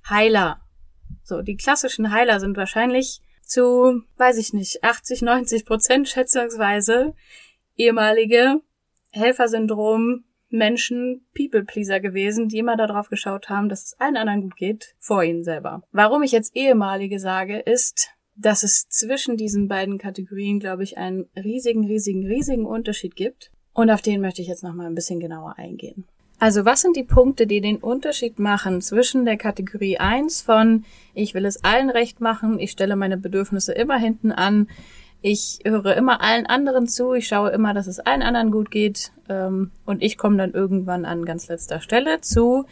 Heiler. 0.08 0.60
So, 1.24 1.42
die 1.42 1.56
klassischen 1.56 2.12
Heiler 2.12 2.40
sind 2.40 2.56
wahrscheinlich 2.56 3.20
zu, 3.42 4.02
weiß 4.16 4.38
ich 4.38 4.52
nicht, 4.52 4.84
80, 4.84 5.22
90 5.22 5.64
Prozent 5.64 6.08
schätzungsweise 6.08 7.14
ehemalige 7.76 8.60
Helfersyndrom 9.10 10.24
Menschen, 10.50 11.26
People-Pleaser 11.34 12.00
gewesen, 12.00 12.48
die 12.48 12.58
immer 12.58 12.76
darauf 12.76 13.08
geschaut 13.08 13.48
haben, 13.48 13.68
dass 13.68 13.84
es 13.84 14.00
allen 14.00 14.16
anderen 14.16 14.42
gut 14.42 14.56
geht, 14.56 14.94
vor 14.98 15.22
ihnen 15.22 15.44
selber. 15.44 15.82
Warum 15.92 16.22
ich 16.22 16.32
jetzt 16.32 16.54
ehemalige 16.56 17.20
sage, 17.20 17.58
ist, 17.58 18.10
dass 18.36 18.62
es 18.62 18.88
zwischen 18.88 19.36
diesen 19.36 19.68
beiden 19.68 19.98
Kategorien, 19.98 20.60
glaube 20.60 20.84
ich, 20.84 20.98
einen 20.98 21.26
riesigen, 21.36 21.84
riesigen, 21.86 22.26
riesigen 22.26 22.66
Unterschied 22.66 23.16
gibt. 23.16 23.50
Und 23.72 23.90
auf 23.90 24.02
den 24.02 24.20
möchte 24.20 24.42
ich 24.42 24.48
jetzt 24.48 24.64
nochmal 24.64 24.86
ein 24.86 24.94
bisschen 24.94 25.20
genauer 25.20 25.54
eingehen. 25.58 26.04
Also 26.40 26.64
was 26.64 26.80
sind 26.80 26.96
die 26.96 27.04
Punkte, 27.04 27.46
die 27.46 27.60
den 27.60 27.76
Unterschied 27.76 28.38
machen 28.38 28.80
zwischen 28.80 29.26
der 29.26 29.36
Kategorie 29.36 29.98
1 29.98 30.40
von 30.40 30.84
ich 31.12 31.34
will 31.34 31.44
es 31.44 31.62
allen 31.64 31.90
recht 31.90 32.22
machen, 32.22 32.58
ich 32.58 32.70
stelle 32.70 32.96
meine 32.96 33.18
Bedürfnisse 33.18 33.72
immer 33.72 33.98
hinten 33.98 34.32
an, 34.32 34.66
ich 35.20 35.58
höre 35.66 35.94
immer 35.96 36.22
allen 36.22 36.46
anderen 36.46 36.88
zu, 36.88 37.12
ich 37.12 37.28
schaue 37.28 37.50
immer, 37.50 37.74
dass 37.74 37.86
es 37.86 38.00
allen 38.00 38.22
anderen 38.22 38.50
gut 38.50 38.70
geht 38.70 39.12
ähm, 39.28 39.70
und 39.84 40.02
ich 40.02 40.16
komme 40.16 40.38
dann 40.38 40.52
irgendwann 40.52 41.04
an 41.04 41.26
ganz 41.26 41.46
letzter 41.48 41.82
Stelle 41.82 42.22
zu 42.22 42.64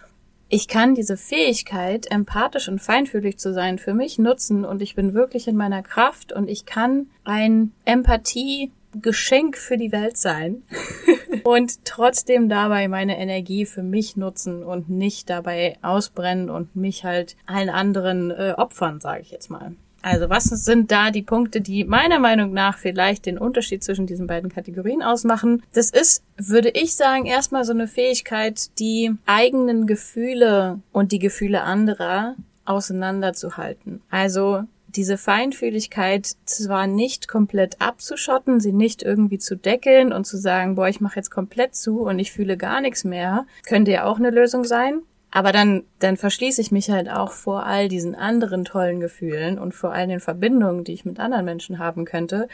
ich 0.48 0.66
kann 0.66 0.94
diese 0.94 1.16
Fähigkeit, 1.16 2.10
empathisch 2.10 2.68
und 2.68 2.80
feinfühlig 2.80 3.38
zu 3.38 3.52
sein, 3.52 3.78
für 3.78 3.92
mich 3.92 4.18
nutzen 4.18 4.64
und 4.64 4.80
ich 4.80 4.94
bin 4.94 5.12
wirklich 5.12 5.46
in 5.46 5.56
meiner 5.56 5.82
Kraft 5.82 6.32
und 6.32 6.48
ich 6.48 6.64
kann 6.64 7.08
ein 7.24 7.72
Empathie-Geschenk 7.84 9.58
für 9.58 9.76
die 9.76 9.92
Welt 9.92 10.16
sein 10.16 10.62
und 11.44 11.84
trotzdem 11.84 12.48
dabei 12.48 12.88
meine 12.88 13.18
Energie 13.18 13.66
für 13.66 13.82
mich 13.82 14.16
nutzen 14.16 14.64
und 14.64 14.88
nicht 14.88 15.28
dabei 15.28 15.76
ausbrennen 15.82 16.48
und 16.48 16.74
mich 16.74 17.04
halt 17.04 17.36
allen 17.44 17.70
anderen 17.70 18.30
äh, 18.30 18.54
opfern, 18.56 19.00
sage 19.00 19.20
ich 19.20 19.30
jetzt 19.30 19.50
mal. 19.50 19.76
Also 20.02 20.30
was 20.30 20.44
sind 20.44 20.90
da 20.90 21.10
die 21.10 21.22
Punkte, 21.22 21.60
die 21.60 21.84
meiner 21.84 22.18
Meinung 22.18 22.52
nach 22.52 22.78
vielleicht 22.78 23.26
den 23.26 23.38
Unterschied 23.38 23.82
zwischen 23.82 24.06
diesen 24.06 24.26
beiden 24.26 24.50
Kategorien 24.50 25.02
ausmachen? 25.02 25.62
Das 25.72 25.90
ist, 25.90 26.22
würde 26.36 26.70
ich 26.70 26.94
sagen, 26.94 27.26
erstmal 27.26 27.64
so 27.64 27.72
eine 27.72 27.88
Fähigkeit, 27.88 28.78
die 28.78 29.12
eigenen 29.26 29.86
Gefühle 29.86 30.80
und 30.92 31.12
die 31.12 31.18
Gefühle 31.18 31.62
anderer 31.62 32.36
auseinanderzuhalten. 32.64 34.02
Also 34.10 34.62
diese 34.88 35.18
Feinfühligkeit 35.18 36.34
zwar 36.44 36.86
nicht 36.86 37.28
komplett 37.28 37.80
abzuschotten, 37.80 38.60
sie 38.60 38.72
nicht 38.72 39.02
irgendwie 39.02 39.38
zu 39.38 39.56
deckeln 39.56 40.12
und 40.12 40.26
zu 40.26 40.38
sagen, 40.38 40.76
boah, 40.76 40.88
ich 40.88 41.00
mache 41.00 41.16
jetzt 41.16 41.30
komplett 41.30 41.74
zu 41.74 42.00
und 42.00 42.18
ich 42.18 42.32
fühle 42.32 42.56
gar 42.56 42.80
nichts 42.80 43.04
mehr, 43.04 43.46
könnte 43.66 43.90
ja 43.90 44.04
auch 44.04 44.18
eine 44.18 44.30
Lösung 44.30 44.64
sein. 44.64 45.02
Aber 45.30 45.52
dann, 45.52 45.84
dann 45.98 46.16
verschließe 46.16 46.60
ich 46.60 46.72
mich 46.72 46.90
halt 46.90 47.10
auch 47.10 47.32
vor 47.32 47.66
all 47.66 47.88
diesen 47.88 48.14
anderen 48.14 48.64
tollen 48.64 49.00
Gefühlen 49.00 49.58
und 49.58 49.74
vor 49.74 49.92
all 49.92 50.06
den 50.06 50.20
Verbindungen, 50.20 50.84
die 50.84 50.94
ich 50.94 51.04
mit 51.04 51.20
anderen 51.20 51.44
Menschen 51.44 51.78
haben 51.78 52.04
könnte. 52.04 52.48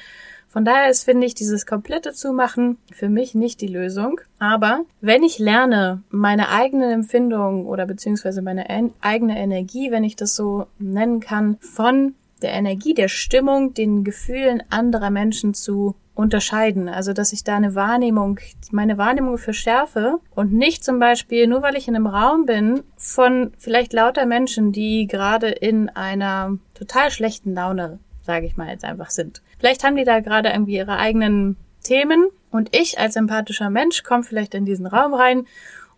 Von 0.48 0.64
daher 0.64 0.90
ist, 0.90 1.04
finde 1.04 1.26
ich, 1.26 1.34
dieses 1.34 1.66
komplette 1.66 2.12
Zumachen 2.12 2.78
für 2.92 3.08
mich 3.08 3.34
nicht 3.34 3.60
die 3.60 3.68
Lösung. 3.68 4.20
Aber 4.38 4.84
wenn 5.00 5.22
ich 5.22 5.38
lerne, 5.38 6.02
meine 6.10 6.48
eigenen 6.48 6.90
Empfindungen 6.90 7.66
oder 7.66 7.86
beziehungsweise 7.86 8.42
meine 8.42 8.66
eigene 9.00 9.38
Energie, 9.38 9.90
wenn 9.90 10.04
ich 10.04 10.16
das 10.16 10.36
so 10.36 10.66
nennen 10.78 11.20
kann, 11.20 11.56
von 11.60 12.14
der 12.42 12.52
Energie, 12.52 12.94
der 12.94 13.08
Stimmung, 13.08 13.74
den 13.74 14.04
Gefühlen 14.04 14.62
anderer 14.70 15.10
Menschen 15.10 15.54
zu 15.54 15.96
unterscheiden. 16.14 16.88
Also, 16.88 17.12
dass 17.12 17.32
ich 17.32 17.44
da 17.44 17.56
eine 17.56 17.74
Wahrnehmung, 17.74 18.38
meine 18.70 18.98
Wahrnehmung 18.98 19.38
verschärfe 19.38 20.20
und 20.34 20.52
nicht 20.52 20.84
zum 20.84 20.98
Beispiel, 20.98 21.46
nur 21.46 21.62
weil 21.62 21.76
ich 21.76 21.88
in 21.88 21.96
einem 21.96 22.06
Raum 22.06 22.46
bin, 22.46 22.82
von 22.96 23.52
vielleicht 23.58 23.92
lauter 23.92 24.26
Menschen, 24.26 24.72
die 24.72 25.06
gerade 25.06 25.48
in 25.48 25.88
einer 25.88 26.56
total 26.74 27.10
schlechten 27.10 27.54
Laune, 27.54 27.98
sage 28.24 28.46
ich 28.46 28.56
mal 28.56 28.68
jetzt 28.68 28.84
einfach 28.84 29.10
sind. 29.10 29.42
Vielleicht 29.58 29.84
haben 29.84 29.96
die 29.96 30.04
da 30.04 30.20
gerade 30.20 30.50
irgendwie 30.50 30.76
ihre 30.76 30.98
eigenen 30.98 31.56
Themen 31.82 32.28
und 32.50 32.74
ich 32.76 32.98
als 32.98 33.16
empathischer 33.16 33.70
Mensch 33.70 34.04
komme 34.04 34.22
vielleicht 34.22 34.54
in 34.54 34.64
diesen 34.64 34.86
Raum 34.86 35.14
rein 35.14 35.46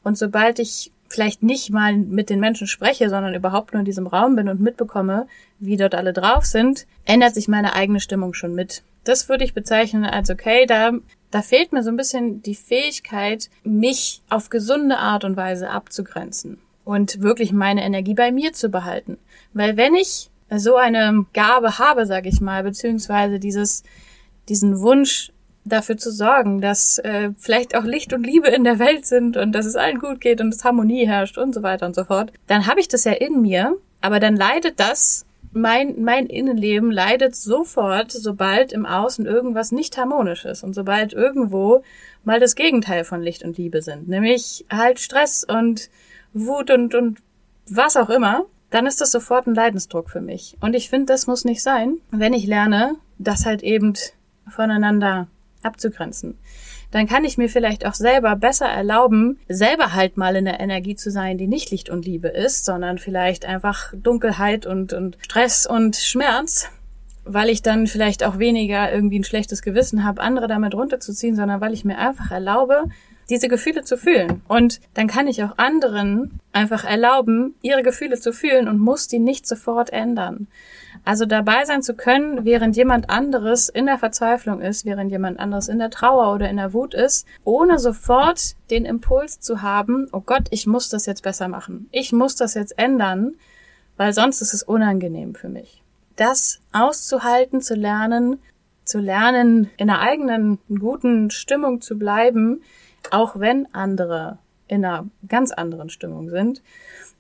und 0.03 0.17
sobald 0.17 0.59
ich 0.59 0.93
vielleicht 1.09 1.43
nicht 1.43 1.71
mal 1.71 1.97
mit 1.97 2.31
den 2.31 2.41
Menschen 2.41 2.67
spreche, 2.67 3.09
sondern 3.11 3.35
überhaupt 3.35 3.73
nur 3.73 3.81
in 3.81 3.85
diesem 3.85 4.07
Raum 4.07 4.35
bin 4.37 4.49
und 4.49 4.61
mitbekomme, 4.61 5.29
wie 5.59 5.77
dort 5.77 5.95
alle 5.95 6.13
drauf 6.13 6.45
sind, 6.45 6.87
ändert 7.05 7.35
sich 7.35 7.49
meine 7.49 7.75
eigene 7.75 8.01
Stimmung 8.01 8.35
schon 8.35 8.55
mit. 8.55 8.83
Das 9.07 9.29
würde 9.29 9.45
ich 9.45 9.55
bezeichnen 9.55 10.05
als 10.05 10.31
okay, 10.31 10.67
da, 10.67 10.91
da 11.31 11.41
fehlt 11.41 11.73
mir 11.73 11.83
so 11.83 11.91
ein 11.91 11.97
bisschen 11.97 12.43
die 12.43 12.57
Fähigkeit, 12.57 13.51
mich 13.63 14.23
auf 14.29 14.51
gesunde 14.51 14.99
Art 14.99 15.25
und 15.25 15.37
Weise 15.37 15.71
abzugrenzen 15.71 16.59
und 16.85 17.23
wirklich 17.23 17.53
meine 17.53 17.85
Energie 17.85 18.15
bei 18.15 18.33
mir 18.33 18.53
zu 18.53 18.69
behalten. 18.69 19.19
Weil 19.53 19.77
wenn 19.77 19.95
ich 19.95 20.31
so 20.51 20.75
eine 20.75 21.25
Gabe 21.33 21.79
habe, 21.79 22.05
sag 22.07 22.27
ich 22.27 22.41
mal, 22.41 22.65
beziehungsweise 22.65 23.39
dieses, 23.39 23.85
diesen 24.49 24.81
Wunsch, 24.81 25.31
dafür 25.67 25.97
zu 25.97 26.11
sorgen, 26.11 26.61
dass 26.61 26.99
äh, 26.99 27.31
vielleicht 27.37 27.77
auch 27.77 27.85
Licht 27.85 28.13
und 28.13 28.25
Liebe 28.25 28.49
in 28.49 28.65
der 28.65 28.79
Welt 28.79 29.05
sind 29.05 29.37
und 29.37 29.53
dass 29.53 29.67
es 29.67 29.77
allen 29.77 29.99
gut 29.99 30.21
geht 30.21 30.41
und 30.41 30.51
dass 30.51 30.65
Harmonie 30.65 31.07
herrscht 31.07 31.39
und 31.39 31.55
so 31.55 31.63
weiter 31.63 31.87
und 31.87 31.95
so 31.95 32.05
fort, 32.05 32.33
dann 32.47 32.67
habe 32.67 32.81
ich 32.81 32.89
das 32.89 33.05
ja 33.05 33.13
in 33.13 33.43
mir, 33.43 33.77
aber 34.01 34.21
dann 34.21 34.37
leidet 34.37 34.79
das, 34.81 35.26
mein, 35.57 36.03
mein 36.03 36.27
Innenleben 36.27 36.91
leidet 36.91 37.35
sofort, 37.35 38.13
sobald 38.13 38.73
im 38.73 38.87
Außen 38.87 39.27
irgendwas 39.27 39.73
nicht 39.73 39.97
harmonisch 39.97 40.45
ist 40.45 40.63
und 40.63 40.75
sobald 40.75 41.13
irgendwo 41.13 41.83
mal 42.25 42.39
das 42.39 42.55
Gegenteil 42.55 43.05
von 43.05 43.23
Licht 43.23 43.43
und 43.43 43.57
Liebe 43.57 43.83
sind, 43.83 44.09
nämlich 44.09 44.67
halt 44.71 45.01
Stress 45.01 45.45
und 45.45 45.91
Wut 46.33 46.71
und, 46.71 46.95
und 46.95 47.19
was 47.69 47.97
auch 47.97 48.11
immer, 48.11 48.45
dann 48.71 48.87
ist 48.87 49.01
das 49.01 49.13
sofort 49.13 49.47
ein 49.47 49.55
Leidensdruck 49.55 50.11
für 50.11 50.21
mich. 50.21 50.57
Und 50.61 50.75
ich 50.75 50.91
finde, 50.91 51.07
das 51.07 51.27
muss 51.27 51.45
nicht 51.45 51.63
sein, 51.63 51.99
wenn 52.11 52.35
ich 52.35 52.47
lerne, 52.47 52.97
das 53.19 53.47
halt 53.47 53.63
eben 53.63 53.95
voneinander 54.49 55.29
abzugrenzen. 55.63 56.37
Dann 56.91 57.07
kann 57.07 57.25
ich 57.25 57.37
mir 57.37 57.49
vielleicht 57.49 57.87
auch 57.87 57.95
selber 57.95 58.37
besser 58.37 58.67
erlauben, 58.67 59.39
selber 59.49 59.93
halt 59.93 60.17
mal 60.17 60.37
in 60.37 60.45
der 60.45 60.61
Energie 60.61 60.95
zu 60.95 61.11
sein, 61.11 61.39
die 61.39 61.47
nicht 61.47 61.71
Licht 61.71 61.91
und 61.91 62.05
Liebe 62.05 62.29
ist, 62.29 62.65
sondern 62.65 62.99
vielleicht 62.99 63.45
einfach 63.45 63.93
Dunkelheit 63.95 64.67
und, 64.67 64.93
und 64.93 65.19
Stress 65.21 65.67
und 65.67 65.97
Schmerz, 65.97 66.71
weil 67.25 67.49
ich 67.49 67.63
dann 67.63 67.87
vielleicht 67.87 68.25
auch 68.25 68.39
weniger 68.39 68.93
irgendwie 68.93 69.19
ein 69.19 69.25
schlechtes 69.25 69.63
Gewissen 69.63 70.05
habe, 70.05 70.21
andere 70.21 70.47
damit 70.47 70.75
runterzuziehen, 70.75 71.35
sondern 71.35 71.61
weil 71.61 71.73
ich 71.75 71.85
mir 71.85 71.99
einfach 71.99 72.31
erlaube, 72.31 72.85
diese 73.29 73.49
Gefühle 73.49 73.83
zu 73.83 73.97
fühlen. 73.97 74.43
Und 74.49 74.81
dann 74.95 75.09
kann 75.09 75.27
ich 75.29 75.43
auch 75.43 75.59
anderen 75.59 76.41
einfach 76.53 76.85
erlauben, 76.85 77.55
ihre 77.63 77.83
Gefühle 77.83 78.19
zu 78.19 78.33
fühlen 78.33 78.69
und 78.69 78.79
muss 78.79 79.09
die 79.09 79.19
nicht 79.19 79.47
sofort 79.47 79.93
ändern. 79.93 80.47
Also 81.05 81.27
dabei 81.27 81.65
sein 81.65 81.83
zu 81.83 81.95
können, 81.95 82.45
während 82.45 82.77
jemand 82.77 83.11
anderes 83.11 83.69
in 83.69 83.87
der 83.87 83.99
Verzweiflung 83.99 84.61
ist, 84.61 84.85
während 84.85 85.11
jemand 85.11 85.39
anderes 85.39 85.69
in 85.69 85.79
der 85.79 85.91
Trauer 85.91 86.35
oder 86.35 86.49
in 86.49 86.57
der 86.57 86.73
Wut 86.73 86.95
ist, 86.95 87.27
ohne 87.45 87.79
sofort 87.79 88.57
den 88.71 88.85
Impuls 88.85 89.41
zu 89.41 89.63
haben, 89.63 90.09
oh 90.13 90.21
Gott, 90.21 90.49
ich 90.51 90.67
muss 90.67 90.89
das 90.89 91.07
jetzt 91.07 91.23
besser 91.23 91.49
machen. 91.49 91.89
Ich 91.93 92.13
muss 92.13 92.37
das 92.37 92.55
jetzt 92.55 92.79
ändern, 92.79 93.35
weil 93.97 94.13
sonst 94.13 94.41
ist 94.41 94.55
es 94.55 94.63
unangenehm 94.63 95.35
für 95.35 95.49
mich. 95.49 95.83
Das 96.17 96.61
auszuhalten, 96.73 97.61
zu 97.61 97.75
lernen, 97.75 98.41
zu 98.87 98.99
lernen, 98.99 99.71
in 99.77 99.91
einer 99.91 100.01
eigenen 100.01 100.59
guten 100.69 101.31
Stimmung 101.31 101.81
zu 101.81 101.99
bleiben, 101.99 102.63
auch 103.11 103.39
wenn 103.39 103.73
andere 103.75 104.39
in 104.69 104.85
einer 104.85 105.07
ganz 105.29 105.53
anderen 105.53 105.91
Stimmung 105.91 106.31
sind 106.31 106.63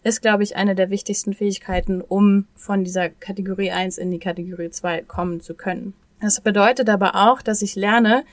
ist, 0.07 0.23
glaube 0.23 0.45
ich, 0.45 0.55
eine 0.55 0.77
der 0.77 0.91
wichtigsten 0.91 1.35
Fähigkeiten, 1.35 2.01
um 2.01 2.47
von 2.55 2.85
dieser 2.85 3.09
Kategorie 3.09 3.73
1 3.73 3.99
in 3.99 4.13
die 4.13 4.21
Kategorie 4.21 4.71
2 4.71 5.03
kommen 5.03 5.41
zu 5.41 5.55
können. 5.55 5.95
Das 6.21 6.41
bedeutet 6.41 6.89
aber 6.89 7.17
auch, 7.17 7.43
dass 7.43 7.61
ich 7.61 7.75
lerne, 7.75 8.25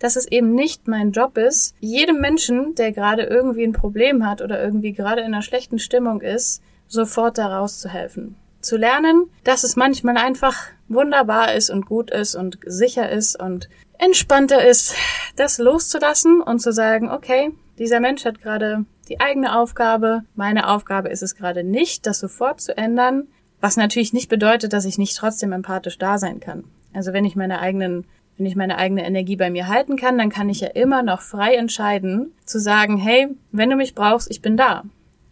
dass 0.00 0.16
es 0.16 0.26
eben 0.26 0.54
nicht 0.54 0.88
mein 0.88 1.12
Job 1.12 1.38
ist, 1.38 1.76
jedem 1.78 2.20
Menschen, 2.20 2.74
der 2.74 2.90
gerade 2.90 3.22
irgendwie 3.22 3.62
ein 3.62 3.72
Problem 3.72 4.26
hat 4.26 4.42
oder 4.42 4.62
irgendwie 4.62 4.92
gerade 4.92 5.20
in 5.20 5.28
einer 5.28 5.42
schlechten 5.42 5.78
Stimmung 5.78 6.20
ist, 6.20 6.62
sofort 6.88 7.38
daraus 7.38 7.78
zu 7.78 7.88
helfen. 7.88 8.34
Zu 8.60 8.76
lernen, 8.76 9.30
dass 9.44 9.64
es 9.64 9.76
manchmal 9.76 10.16
einfach 10.16 10.56
wunderbar 10.88 11.54
ist 11.54 11.70
und 11.70 11.86
gut 11.86 12.10
ist 12.10 12.34
und 12.34 12.58
sicher 12.66 13.10
ist 13.10 13.40
und 13.40 13.68
entspannter 13.98 14.66
ist, 14.66 14.94
das 15.36 15.58
loszulassen 15.58 16.40
und 16.40 16.60
zu 16.60 16.72
sagen, 16.72 17.10
okay, 17.10 17.52
dieser 17.78 18.00
Mensch 18.00 18.24
hat 18.24 18.42
gerade 18.42 18.84
die 19.08 19.20
eigene 19.20 19.58
Aufgabe. 19.58 20.24
Meine 20.34 20.68
Aufgabe 20.68 21.08
ist 21.08 21.22
es 21.22 21.34
gerade 21.34 21.64
nicht, 21.64 22.06
das 22.06 22.18
sofort 22.18 22.60
zu 22.60 22.76
ändern, 22.76 23.28
was 23.60 23.76
natürlich 23.76 24.12
nicht 24.12 24.28
bedeutet, 24.28 24.72
dass 24.72 24.84
ich 24.84 24.98
nicht 24.98 25.16
trotzdem 25.16 25.52
empathisch 25.52 25.98
da 25.98 26.18
sein 26.18 26.40
kann. 26.40 26.64
Also 26.92 27.12
wenn 27.12 27.24
ich 27.24 27.36
meine 27.36 27.60
eigenen 27.60 28.06
wenn 28.40 28.46
ich 28.46 28.56
meine 28.56 28.78
eigene 28.78 29.04
Energie 29.04 29.36
bei 29.36 29.50
mir 29.50 29.68
halten 29.68 29.96
kann, 29.96 30.16
dann 30.16 30.30
kann 30.30 30.48
ich 30.48 30.60
ja 30.60 30.68
immer 30.68 31.02
noch 31.02 31.20
frei 31.20 31.56
entscheiden, 31.56 32.32
zu 32.46 32.58
sagen, 32.58 32.96
hey, 32.96 33.28
wenn 33.52 33.68
du 33.68 33.76
mich 33.76 33.94
brauchst, 33.94 34.30
ich 34.30 34.40
bin 34.40 34.56
da. 34.56 34.84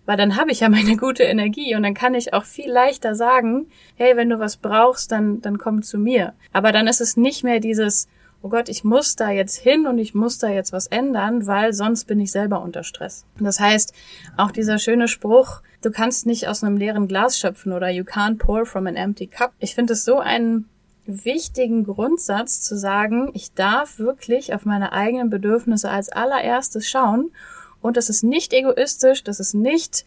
Weil 0.09 0.17
dann 0.17 0.37
habe 0.37 0.51
ich 0.53 0.61
ja 0.61 0.71
meine 0.71 0.97
gute 0.97 1.25
Energie 1.25 1.77
und 1.77 1.83
dann 1.83 1.93
kann 1.93 2.15
ich 2.15 2.33
auch 2.33 2.47
viel 2.47 2.71
leichter 2.71 3.15
sagen, 3.15 3.67
hey, 3.95 4.17
wenn 4.17 4.31
du 4.31 4.39
was 4.39 4.57
brauchst, 4.57 5.13
dann, 5.13 5.43
dann 5.43 5.59
komm 5.59 5.83
zu 5.83 5.99
mir. 5.99 6.33
Aber 6.51 6.73
dann 6.73 6.87
ist 6.87 7.03
es 7.03 7.19
nicht 7.19 7.45
mehr 7.45 7.61
dieses, 7.61 8.09
oh 8.41 8.49
Gott, 8.49 8.71
ich 8.71 8.85
muss 8.85 9.17
da 9.17 9.31
jetzt 9.31 9.59
hin 9.59 9.87
und 9.87 9.99
ich 9.99 10.15
muss 10.15 10.39
da 10.39 10.49
jetzt 10.49 10.73
was 10.73 10.87
ändern, 10.87 11.47
weil 11.47 11.75
sonst 11.75 12.07
bin 12.07 12.21
ich 12.21 12.33
selber 12.33 12.63
unter 12.63 12.85
Stress. 12.85 13.27
Das 13.39 13.61
heißt, 13.61 13.93
auch 14.39 14.51
dieser 14.51 14.79
schöne 14.79 15.09
Spruch, 15.09 15.61
du 15.83 15.91
kannst 15.91 16.25
nicht 16.25 16.49
aus 16.49 16.65
einem 16.65 16.79
leeren 16.79 17.07
Glas 17.07 17.39
schöpfen 17.39 17.75
oder 17.75 17.91
you 17.91 18.05
can't 18.05 18.39
pour 18.39 18.65
from 18.65 18.87
an 18.87 18.97
empty 18.97 19.27
cup. 19.27 19.53
Ich 19.59 19.75
finde 19.75 19.93
es 19.93 20.07
so 20.07 20.21
einen 20.21 20.71
wichtigen 21.05 21.85
Grundsatz 21.85 22.63
zu 22.63 22.79
sagen, 22.79 23.31
ich 23.35 23.53
darf 23.53 23.99
wirklich 23.99 24.55
auf 24.55 24.65
meine 24.65 24.93
eigenen 24.93 25.29
Bedürfnisse 25.29 25.91
als 25.91 26.09
allererstes 26.09 26.89
schauen 26.89 27.31
und 27.81 27.97
das 27.97 28.09
ist 28.09 28.23
nicht 28.23 28.53
egoistisch, 28.53 29.23
das 29.25 29.41
ist 29.41 29.55
nicht 29.55 30.05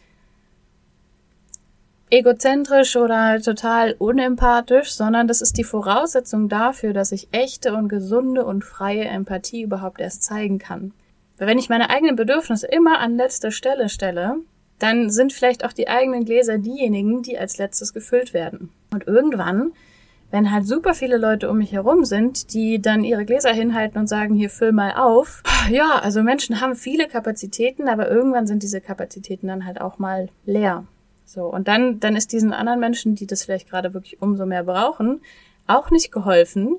egozentrisch 2.10 2.96
oder 2.96 3.40
total 3.40 3.94
unempathisch, 3.98 4.92
sondern 4.92 5.26
das 5.28 5.40
ist 5.40 5.56
die 5.56 5.64
Voraussetzung 5.64 6.50
dafür, 6.50 6.92
dass 6.92 7.10
ich 7.10 7.28
echte 7.32 7.74
und 7.74 7.88
gesunde 7.88 8.44
und 8.44 8.64
freie 8.64 9.04
Empathie 9.04 9.62
überhaupt 9.62 10.00
erst 10.00 10.22
zeigen 10.22 10.58
kann. 10.58 10.92
Wenn 11.38 11.58
ich 11.58 11.70
meine 11.70 11.88
eigenen 11.88 12.14
Bedürfnisse 12.14 12.66
immer 12.66 12.98
an 12.98 13.16
letzter 13.16 13.50
Stelle 13.50 13.88
stelle, 13.88 14.36
dann 14.78 15.10
sind 15.10 15.32
vielleicht 15.32 15.64
auch 15.64 15.72
die 15.72 15.88
eigenen 15.88 16.24
Gläser 16.24 16.58
diejenigen, 16.58 17.22
die 17.22 17.38
als 17.38 17.56
letztes 17.56 17.94
gefüllt 17.94 18.34
werden. 18.34 18.70
Und 18.92 19.06
irgendwann, 19.06 19.72
wenn 20.32 20.50
halt 20.50 20.66
super 20.66 20.94
viele 20.94 21.18
Leute 21.18 21.50
um 21.50 21.58
mich 21.58 21.72
herum 21.72 22.06
sind, 22.06 22.54
die 22.54 22.80
dann 22.80 23.04
ihre 23.04 23.26
Gläser 23.26 23.52
hinhalten 23.52 24.00
und 24.00 24.08
sagen, 24.08 24.34
hier 24.34 24.48
füll 24.48 24.72
mal 24.72 24.94
auf. 24.94 25.42
Ja, 25.70 25.98
also 26.02 26.22
Menschen 26.22 26.60
haben 26.60 26.74
viele 26.74 27.06
Kapazitäten, 27.06 27.86
aber 27.86 28.10
irgendwann 28.10 28.46
sind 28.46 28.62
diese 28.62 28.80
Kapazitäten 28.80 29.46
dann 29.46 29.66
halt 29.66 29.80
auch 29.80 29.98
mal 29.98 30.30
leer. 30.46 30.86
So, 31.26 31.44
und 31.44 31.68
dann, 31.68 32.00
dann 32.00 32.16
ist 32.16 32.32
diesen 32.32 32.54
anderen 32.54 32.80
Menschen, 32.80 33.14
die 33.14 33.26
das 33.26 33.44
vielleicht 33.44 33.68
gerade 33.68 33.92
wirklich 33.92 34.22
umso 34.22 34.46
mehr 34.46 34.64
brauchen, 34.64 35.20
auch 35.66 35.90
nicht 35.90 36.10
geholfen. 36.10 36.76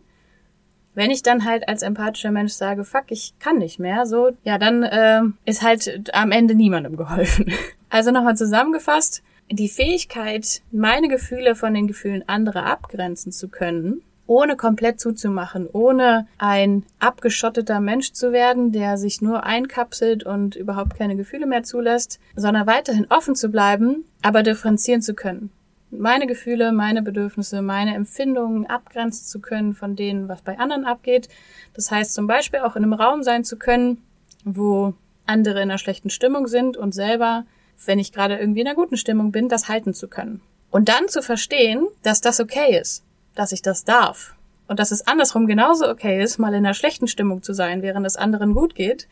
Wenn 0.96 1.12
ich 1.12 1.22
dann 1.22 1.46
halt 1.46 1.68
als 1.68 1.84
empathischer 1.84 2.32
Mensch 2.32 2.54
sage, 2.54 2.84
fuck, 2.84 3.06
ich 3.10 3.36
kann 3.40 3.60
nicht 3.60 3.80
mehr, 3.80 4.08
so, 4.08 4.32
ja, 4.44 4.58
dann 4.58 4.82
äh, 4.82 5.22
ist 5.46 5.62
halt 5.62 6.12
am 6.14 6.32
Ende 6.32 6.56
niemandem 6.56 6.98
geholfen. 6.98 7.54
Also 7.90 8.10
nochmal 8.10 8.36
zusammengefasst, 8.36 9.22
die 9.52 9.70
Fähigkeit, 9.70 10.62
meine 10.72 11.08
Gefühle 11.08 11.56
von 11.56 11.74
den 11.74 11.88
Gefühlen 11.88 12.28
anderer 12.28 12.66
abgrenzen 12.66 13.32
zu 13.32 13.50
können, 13.50 14.02
ohne 14.26 14.56
komplett 14.56 15.00
zuzumachen, 15.00 15.68
ohne 15.72 16.28
ein 16.38 16.84
abgeschotteter 17.00 17.80
Mensch 17.80 18.14
zu 18.14 18.32
werden, 18.32 18.72
der 18.72 18.98
sich 18.98 19.22
nur 19.22 19.44
einkapselt 19.44 20.24
und 20.24 20.56
überhaupt 20.56 20.96
keine 20.98 21.16
Gefühle 21.16 21.46
mehr 21.46 21.64
zulässt, 21.64 22.20
sondern 22.36 22.68
weiterhin 22.68 23.08
offen 23.10 23.36
zu 23.36 23.50
bleiben, 23.50 24.06
aber 24.22 24.44
differenzieren 24.44 25.02
zu 25.02 25.14
können. 25.14 25.52
Meine 25.92 26.26
Gefühle, 26.26 26.72
meine 26.72 27.04
Bedürfnisse, 27.04 27.62
meine 27.62 27.94
Empfindungen 27.94 28.66
abgrenzen 28.66 29.28
zu 29.28 29.40
können 29.40 29.76
von 29.76 29.96
denen, 29.96 30.28
was 30.28 30.42
bei 30.42 30.58
anderen 30.58 30.86
abgeht. 30.86 31.30
Das 31.76 31.92
heißt 31.92 32.16
zum 32.16 32.26
Beispiel 32.26 32.62
auch 32.62 32.76
in 32.76 32.84
einem 32.84 32.94
Raum 32.94 33.22
sein 33.22 33.44
zu 33.44 33.58
können, 33.58 34.02
wo 34.44 34.94
andere 35.28 35.62
in 35.62 35.70
einer 35.70 35.78
schlechten 35.78 36.10
Stimmung 36.10 36.48
sind 36.48 36.78
und 36.78 36.96
selber 36.96 37.46
wenn 37.88 38.00
ich 38.00 38.12
gerade 38.12 38.38
irgendwie 38.38 38.62
in 38.62 38.68
einer 38.68 38.76
guten 38.76 38.98
Stimmung 38.98 39.32
bin, 39.32 39.50
das 39.50 39.68
halten 39.68 39.94
zu 39.94 40.08
können. 40.08 40.42
Und 40.72 40.90
dann 40.90 41.08
zu 41.08 41.22
verstehen, 41.22 41.88
dass 42.02 42.22
das 42.22 42.40
okay 42.40 42.80
ist, 42.80 43.04
dass 43.36 43.52
ich 43.52 43.62
das 43.62 43.84
darf. 43.84 44.36
Und 44.68 44.80
dass 44.80 44.92
es 44.92 45.06
andersrum 45.06 45.46
genauso 45.46 45.88
okay 45.90 46.24
ist, 46.24 46.40
mal 46.40 46.54
in 46.54 46.66
einer 46.66 46.74
schlechten 46.74 47.08
Stimmung 47.08 47.44
zu 47.44 47.54
sein, 47.54 47.82
während 47.82 48.06
es 48.08 48.16
anderen 48.16 48.54
gut 48.56 48.76
geht, 48.76 49.08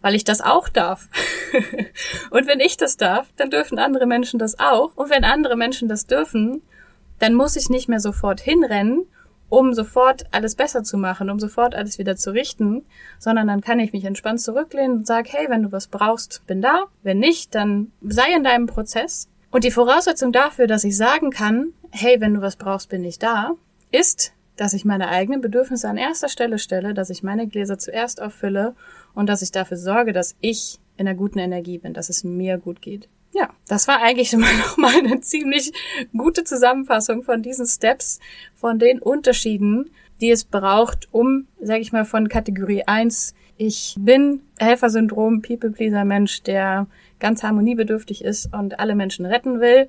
weil 0.00 0.14
ich 0.14 0.24
das 0.24 0.40
auch 0.40 0.68
darf. 0.68 1.08
und 2.30 2.46
wenn 2.46 2.60
ich 2.60 2.76
das 2.76 2.96
darf, 2.96 3.28
dann 3.36 3.50
dürfen 3.50 3.78
andere 3.78 4.06
Menschen 4.06 4.38
das 4.38 4.58
auch. 4.58 4.96
Und 4.96 5.10
wenn 5.10 5.24
andere 5.24 5.56
Menschen 5.56 5.88
das 5.88 6.06
dürfen, 6.06 6.62
dann 7.18 7.34
muss 7.34 7.56
ich 7.56 7.70
nicht 7.70 7.88
mehr 7.88 8.00
sofort 8.00 8.40
hinrennen, 8.40 9.06
um 9.48 9.74
sofort 9.74 10.24
alles 10.32 10.54
besser 10.54 10.82
zu 10.82 10.98
machen, 10.98 11.30
um 11.30 11.38
sofort 11.38 11.74
alles 11.74 11.98
wieder 11.98 12.16
zu 12.16 12.32
richten, 12.32 12.84
sondern 13.18 13.46
dann 13.46 13.60
kann 13.60 13.78
ich 13.78 13.92
mich 13.92 14.04
entspannt 14.04 14.40
zurücklehnen 14.40 14.98
und 14.98 15.06
sage, 15.06 15.30
hey, 15.32 15.46
wenn 15.48 15.62
du 15.62 15.72
was 15.72 15.86
brauchst, 15.86 16.46
bin 16.46 16.62
da. 16.62 16.84
Wenn 17.02 17.18
nicht, 17.18 17.54
dann 17.54 17.92
sei 18.00 18.34
in 18.34 18.44
deinem 18.44 18.66
Prozess. 18.66 19.28
Und 19.50 19.64
die 19.64 19.70
Voraussetzung 19.70 20.32
dafür, 20.32 20.66
dass 20.66 20.84
ich 20.84 20.96
sagen 20.96 21.30
kann, 21.30 21.72
hey, 21.90 22.20
wenn 22.20 22.34
du 22.34 22.40
was 22.40 22.56
brauchst, 22.56 22.88
bin 22.88 23.04
ich 23.04 23.18
da, 23.18 23.52
ist, 23.90 24.32
dass 24.56 24.72
ich 24.72 24.84
meine 24.84 25.08
eigenen 25.08 25.40
Bedürfnisse 25.40 25.88
an 25.88 25.96
erster 25.96 26.28
Stelle 26.28 26.58
stelle, 26.58 26.94
dass 26.94 27.10
ich 27.10 27.22
meine 27.22 27.46
Gläser 27.46 27.78
zuerst 27.78 28.20
auffülle 28.20 28.74
und 29.14 29.28
dass 29.28 29.42
ich 29.42 29.52
dafür 29.52 29.76
sorge, 29.76 30.12
dass 30.12 30.34
ich 30.40 30.78
in 30.96 31.06
einer 31.06 31.16
guten 31.16 31.38
Energie 31.38 31.78
bin, 31.78 31.92
dass 31.92 32.08
es 32.08 32.24
mir 32.24 32.58
gut 32.58 32.80
geht. 32.80 33.08
Ja, 33.36 33.50
das 33.68 33.86
war 33.86 34.00
eigentlich 34.02 34.30
schon 34.30 34.40
mal 34.40 34.56
nochmal 34.56 34.96
eine 34.96 35.20
ziemlich 35.20 35.72
gute 36.16 36.44
Zusammenfassung 36.44 37.22
von 37.22 37.42
diesen 37.42 37.66
Steps, 37.66 38.18
von 38.54 38.78
den 38.78 38.98
Unterschieden, 38.98 39.90
die 40.22 40.30
es 40.30 40.44
braucht, 40.44 41.08
um, 41.12 41.46
sage 41.60 41.80
ich 41.80 41.92
mal, 41.92 42.06
von 42.06 42.28
Kategorie 42.28 42.84
1, 42.86 43.34
ich 43.58 43.96
bin 43.98 44.40
Helfersyndrom, 44.58 45.42
People-Pleaser-Mensch, 45.42 46.42
der 46.42 46.86
ganz 47.20 47.42
harmoniebedürftig 47.42 48.24
ist 48.24 48.52
und 48.54 48.78
alle 48.78 48.94
Menschen 48.94 49.26
retten 49.26 49.60
will 49.60 49.88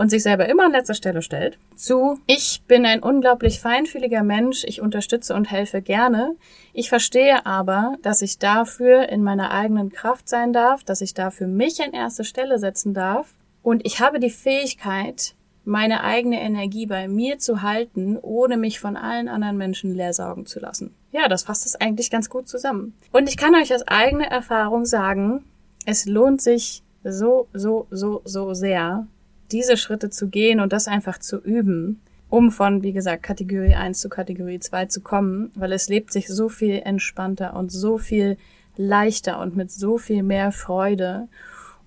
und 0.00 0.08
sich 0.08 0.22
selber 0.22 0.48
immer 0.48 0.64
an 0.64 0.72
letzter 0.72 0.94
Stelle 0.94 1.20
stellt, 1.20 1.58
zu 1.76 2.18
ich 2.26 2.62
bin 2.66 2.86
ein 2.86 3.02
unglaublich 3.02 3.60
feinfühliger 3.60 4.22
Mensch, 4.22 4.64
ich 4.64 4.80
unterstütze 4.80 5.34
und 5.34 5.50
helfe 5.50 5.82
gerne. 5.82 6.36
Ich 6.72 6.88
verstehe 6.88 7.44
aber, 7.44 7.96
dass 8.00 8.22
ich 8.22 8.38
dafür 8.38 9.10
in 9.10 9.22
meiner 9.22 9.50
eigenen 9.50 9.92
Kraft 9.92 10.26
sein 10.26 10.54
darf, 10.54 10.84
dass 10.84 11.02
ich 11.02 11.12
dafür 11.12 11.48
mich 11.48 11.82
an 11.82 11.92
erste 11.92 12.24
Stelle 12.24 12.58
setzen 12.58 12.94
darf 12.94 13.34
und 13.62 13.84
ich 13.84 14.00
habe 14.00 14.20
die 14.20 14.30
Fähigkeit, 14.30 15.34
meine 15.66 16.02
eigene 16.02 16.40
Energie 16.40 16.86
bei 16.86 17.06
mir 17.06 17.38
zu 17.38 17.60
halten, 17.60 18.16
ohne 18.16 18.56
mich 18.56 18.80
von 18.80 18.96
allen 18.96 19.28
anderen 19.28 19.58
Menschen 19.58 19.94
leer 19.94 20.14
saugen 20.14 20.46
zu 20.46 20.60
lassen. 20.60 20.94
Ja, 21.12 21.28
das 21.28 21.42
fasst 21.42 21.66
es 21.66 21.76
eigentlich 21.76 22.10
ganz 22.10 22.30
gut 22.30 22.48
zusammen. 22.48 22.94
Und 23.12 23.28
ich 23.28 23.36
kann 23.36 23.54
euch 23.54 23.74
aus 23.74 23.86
eigener 23.86 24.28
Erfahrung 24.28 24.86
sagen, 24.86 25.44
es 25.84 26.06
lohnt 26.06 26.40
sich 26.40 26.82
so, 27.04 27.48
so, 27.52 27.86
so, 27.90 28.22
so 28.24 28.54
sehr, 28.54 29.06
diese 29.52 29.76
Schritte 29.76 30.10
zu 30.10 30.28
gehen 30.28 30.60
und 30.60 30.72
das 30.72 30.88
einfach 30.88 31.18
zu 31.18 31.38
üben, 31.38 32.00
um 32.28 32.52
von, 32.52 32.82
wie 32.82 32.92
gesagt, 32.92 33.22
Kategorie 33.22 33.74
1 33.74 34.00
zu 34.00 34.08
Kategorie 34.08 34.60
2 34.60 34.86
zu 34.86 35.00
kommen, 35.00 35.50
weil 35.54 35.72
es 35.72 35.88
lebt 35.88 36.12
sich 36.12 36.28
so 36.28 36.48
viel 36.48 36.80
entspannter 36.84 37.54
und 37.54 37.70
so 37.72 37.98
viel 37.98 38.38
leichter 38.76 39.40
und 39.40 39.56
mit 39.56 39.70
so 39.70 39.98
viel 39.98 40.22
mehr 40.22 40.52
Freude. 40.52 41.28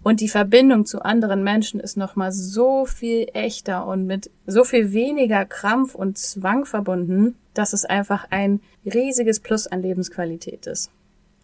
Und 0.04 0.20
die 0.20 0.28
Verbindung 0.28 0.86
zu 0.86 1.02
anderen 1.02 1.44
Menschen 1.44 1.80
ist 1.80 1.96
nochmal 1.96 2.34
so 2.34 2.86
viel 2.86 3.30
echter 3.34 3.88
und 3.88 4.06
mit 4.06 4.30
so 4.46 4.66
viel 4.66 4.92
weniger 4.92 5.46
Krampf 5.46 5.96
und 5.96 6.18
Zwang 6.18 6.66
verbunden, 6.66 7.36
dass 7.54 7.72
es 7.72 7.86
einfach 7.86 8.28
ein 8.30 8.60
riesiges 8.86 9.40
Plus 9.40 9.66
an 9.68 9.82
Lebensqualität 9.82 10.68
ist. 10.68 10.92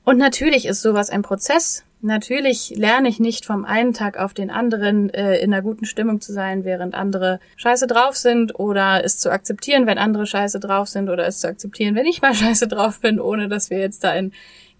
Und 0.03 0.17
natürlich 0.17 0.65
ist 0.65 0.81
sowas 0.81 1.09
ein 1.09 1.21
Prozess, 1.21 1.83
Natürlich 2.01 2.73
lerne 2.77 3.09
ich 3.09 3.19
nicht 3.19 3.45
vom 3.45 3.65
einen 3.65 3.93
Tag 3.93 4.17
auf 4.17 4.33
den 4.33 4.49
anderen 4.49 5.09
äh, 5.09 5.37
in 5.39 5.53
einer 5.53 5.61
guten 5.61 5.85
Stimmung 5.85 6.21
zu 6.21 6.31
sein, 6.31 6.63
während 6.63 6.95
andere 6.95 7.41
scheiße 7.57 7.87
drauf 7.87 8.15
sind 8.15 8.57
oder 8.57 9.03
es 9.03 9.19
zu 9.19 9.29
akzeptieren, 9.29 9.85
wenn 9.85 9.97
andere 9.97 10.25
scheiße 10.25 10.61
drauf 10.61 10.87
sind 10.87 11.09
oder 11.09 11.27
es 11.27 11.41
zu 11.41 11.49
akzeptieren, 11.49 11.95
wenn 11.95 12.05
ich 12.05 12.21
mal 12.21 12.33
scheiße 12.35 12.69
drauf 12.69 13.01
bin, 13.01 13.19
ohne 13.19 13.49
dass 13.49 13.69
wir 13.69 13.79
jetzt 13.79 14.05
da 14.05 14.13
in 14.13 14.31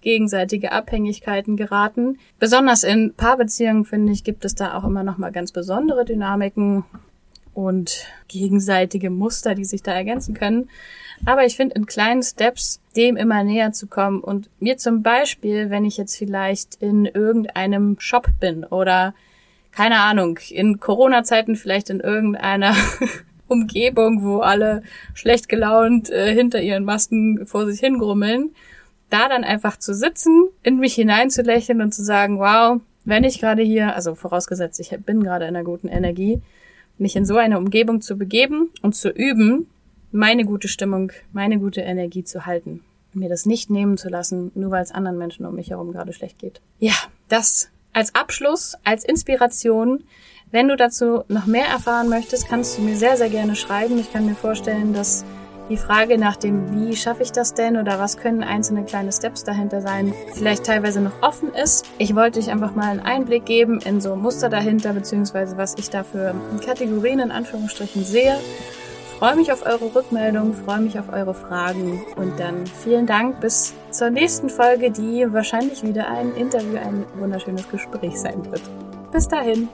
gegenseitige 0.02 0.72
Abhängigkeiten 0.72 1.58
geraten. 1.58 2.20
Besonders 2.40 2.84
in 2.84 3.14
Paarbeziehungen, 3.14 3.84
finde 3.84 4.14
ich, 4.14 4.24
gibt 4.24 4.46
es 4.46 4.56
da 4.56 4.78
auch 4.78 4.86
immer 4.86 5.04
noch 5.04 5.18
mal 5.18 5.34
ganz 5.34 5.52
besondere 5.52 6.06
Dynamiken 6.06 6.86
und 7.66 8.06
gegenseitige 8.28 9.10
Muster, 9.10 9.56
die 9.56 9.66
sich 9.66 9.84
da 9.84 9.94
ergänzen 9.94 10.34
können. 10.34 10.70
Aber 11.26 11.46
ich 11.46 11.58
finde, 11.58 11.76
in 11.76 11.86
kleinen 11.86 12.24
Steps 12.24 12.80
dem 12.96 13.18
immer 13.18 13.44
näher 13.44 13.74
zu 13.74 13.88
kommen 13.88 14.22
und 14.22 14.50
mir 14.60 14.78
zum 14.78 15.04
Beispiel, 15.04 15.70
wenn 15.70 15.86
ich 15.86 15.98
jetzt 15.98 16.18
vielleicht 16.18 16.76
in 16.82 17.06
irgendeinem 17.06 17.98
Shop 18.00 18.30
bin 18.40 18.64
oder 18.64 19.14
keine 19.72 20.00
Ahnung, 20.00 20.40
in 20.50 20.80
Corona-Zeiten 20.80 21.56
vielleicht 21.56 21.90
in 21.90 22.00
irgendeiner 22.00 22.76
Umgebung, 23.48 24.24
wo 24.24 24.40
alle 24.40 24.84
schlecht 25.14 25.50
gelaunt 25.50 26.10
äh, 26.10 26.34
hinter 26.34 26.62
ihren 26.62 26.86
Masken 26.86 27.46
vor 27.46 27.66
sich 27.66 27.80
hingrummeln, 27.80 28.56
da 29.10 29.28
dann 29.28 29.44
einfach 29.44 29.78
zu 29.78 29.94
sitzen, 29.94 30.50
in 30.64 30.80
mich 30.80 30.96
hineinzulächeln 30.96 31.82
und 31.82 31.94
zu 31.94 32.04
sagen, 32.04 32.40
wow, 32.40 32.80
wenn 33.06 33.24
ich 33.24 33.40
gerade 33.40 33.64
hier, 33.64 33.96
also 33.96 34.16
vorausgesetzt, 34.16 34.80
ich 34.80 34.96
bin 35.06 35.24
gerade 35.24 35.46
in 35.46 35.56
einer 35.56 35.64
guten 35.64 35.88
Energie, 35.88 36.42
mich 37.00 37.16
in 37.16 37.26
so 37.26 37.38
eine 37.38 37.58
Umgebung 37.58 38.02
zu 38.02 38.18
begeben 38.18 38.70
und 38.82 38.96
zu 38.96 39.10
üben, 39.10 39.68
meine 40.12 40.46
gute 40.46 40.68
Stimmung, 40.68 41.12
meine 41.32 41.60
gute 41.60 41.82
Energie 41.82 42.24
zu 42.24 42.46
halten. 42.46 42.82
Mir 43.14 43.30
das 43.30 43.46
nicht 43.46 43.70
nehmen 43.70 43.98
zu 43.98 44.10
lassen, 44.10 44.52
nur 44.56 44.72
weil 44.72 44.84
es 44.84 44.92
anderen 44.92 45.18
Menschen 45.18 45.46
um 45.46 45.56
mich 45.56 45.72
herum 45.72 45.92
gerade 45.92 46.14
schlecht 46.14 46.40
geht. 46.40 46.62
Ja, 46.80 46.94
das 47.28 47.70
als 47.94 48.14
Abschluss, 48.16 48.76
als 48.84 49.04
Inspiration. 49.04 50.04
Wenn 50.52 50.68
du 50.68 50.76
dazu 50.76 51.24
noch 51.28 51.46
mehr 51.46 51.66
erfahren 51.66 52.10
möchtest, 52.10 52.48
kannst 52.48 52.78
du 52.78 52.82
mir 52.82 52.96
sehr, 52.96 53.18
sehr 53.18 53.30
gerne 53.30 53.56
schreiben. 53.56 54.00
Ich 54.00 54.12
kann 54.12 54.26
mir 54.26 54.36
vorstellen, 54.36 54.94
dass 54.94 55.26
die 55.70 55.78
Frage 55.78 56.18
nach 56.18 56.36
dem, 56.36 56.74
wie 56.74 56.96
schaffe 56.96 57.24
ich 57.24 57.32
das 57.32 57.54
denn 57.54 57.78
oder 57.78 58.00
was 58.00 58.18
können 58.18 58.44
einzelne 58.44 58.84
kleine 58.84 59.12
Steps 59.12 59.44
dahinter 59.44 59.82
sein, 59.82 60.14
vielleicht 60.34 60.66
teilweise 60.66 61.02
noch 61.02 61.22
offen 61.22 61.54
ist. 61.54 61.86
Ich 61.98 62.16
wollte 62.16 62.40
dich 62.40 62.50
einfach 62.50 62.76
mal 62.76 62.90
einen 62.90 63.00
Einblick 63.00 63.46
geben 63.46 63.80
in 63.82 64.02
so 64.02 64.16
Muster 64.16 64.50
dahinter, 64.50 64.94
beziehungsweise 64.94 65.58
was 65.58 65.76
ich 65.78 65.90
da 65.90 66.04
für 66.04 66.34
Kategorien 66.66 67.20
in 67.20 67.32
Anführungsstrichen 67.32 68.04
sehe 68.04 68.38
freue 69.20 69.36
mich 69.36 69.52
auf 69.52 69.66
eure 69.66 69.94
Rückmeldungen, 69.94 70.54
freue 70.54 70.80
mich 70.80 70.98
auf 70.98 71.12
eure 71.12 71.34
Fragen 71.34 72.02
und 72.16 72.40
dann 72.40 72.66
vielen 72.66 73.06
Dank 73.06 73.42
bis 73.42 73.74
zur 73.92 74.10
nächsten 74.10 74.50
Folge, 74.50 74.92
die 74.92 75.26
wahrscheinlich 75.34 75.84
wieder 75.84 76.08
ein 76.08 76.34
Interview, 76.36 76.78
ein 76.78 77.06
wunderschönes 77.20 77.70
Gespräch 77.70 78.18
sein 78.18 78.50
wird. 78.50 78.62
Bis 79.12 79.28
dahin. 79.28 79.68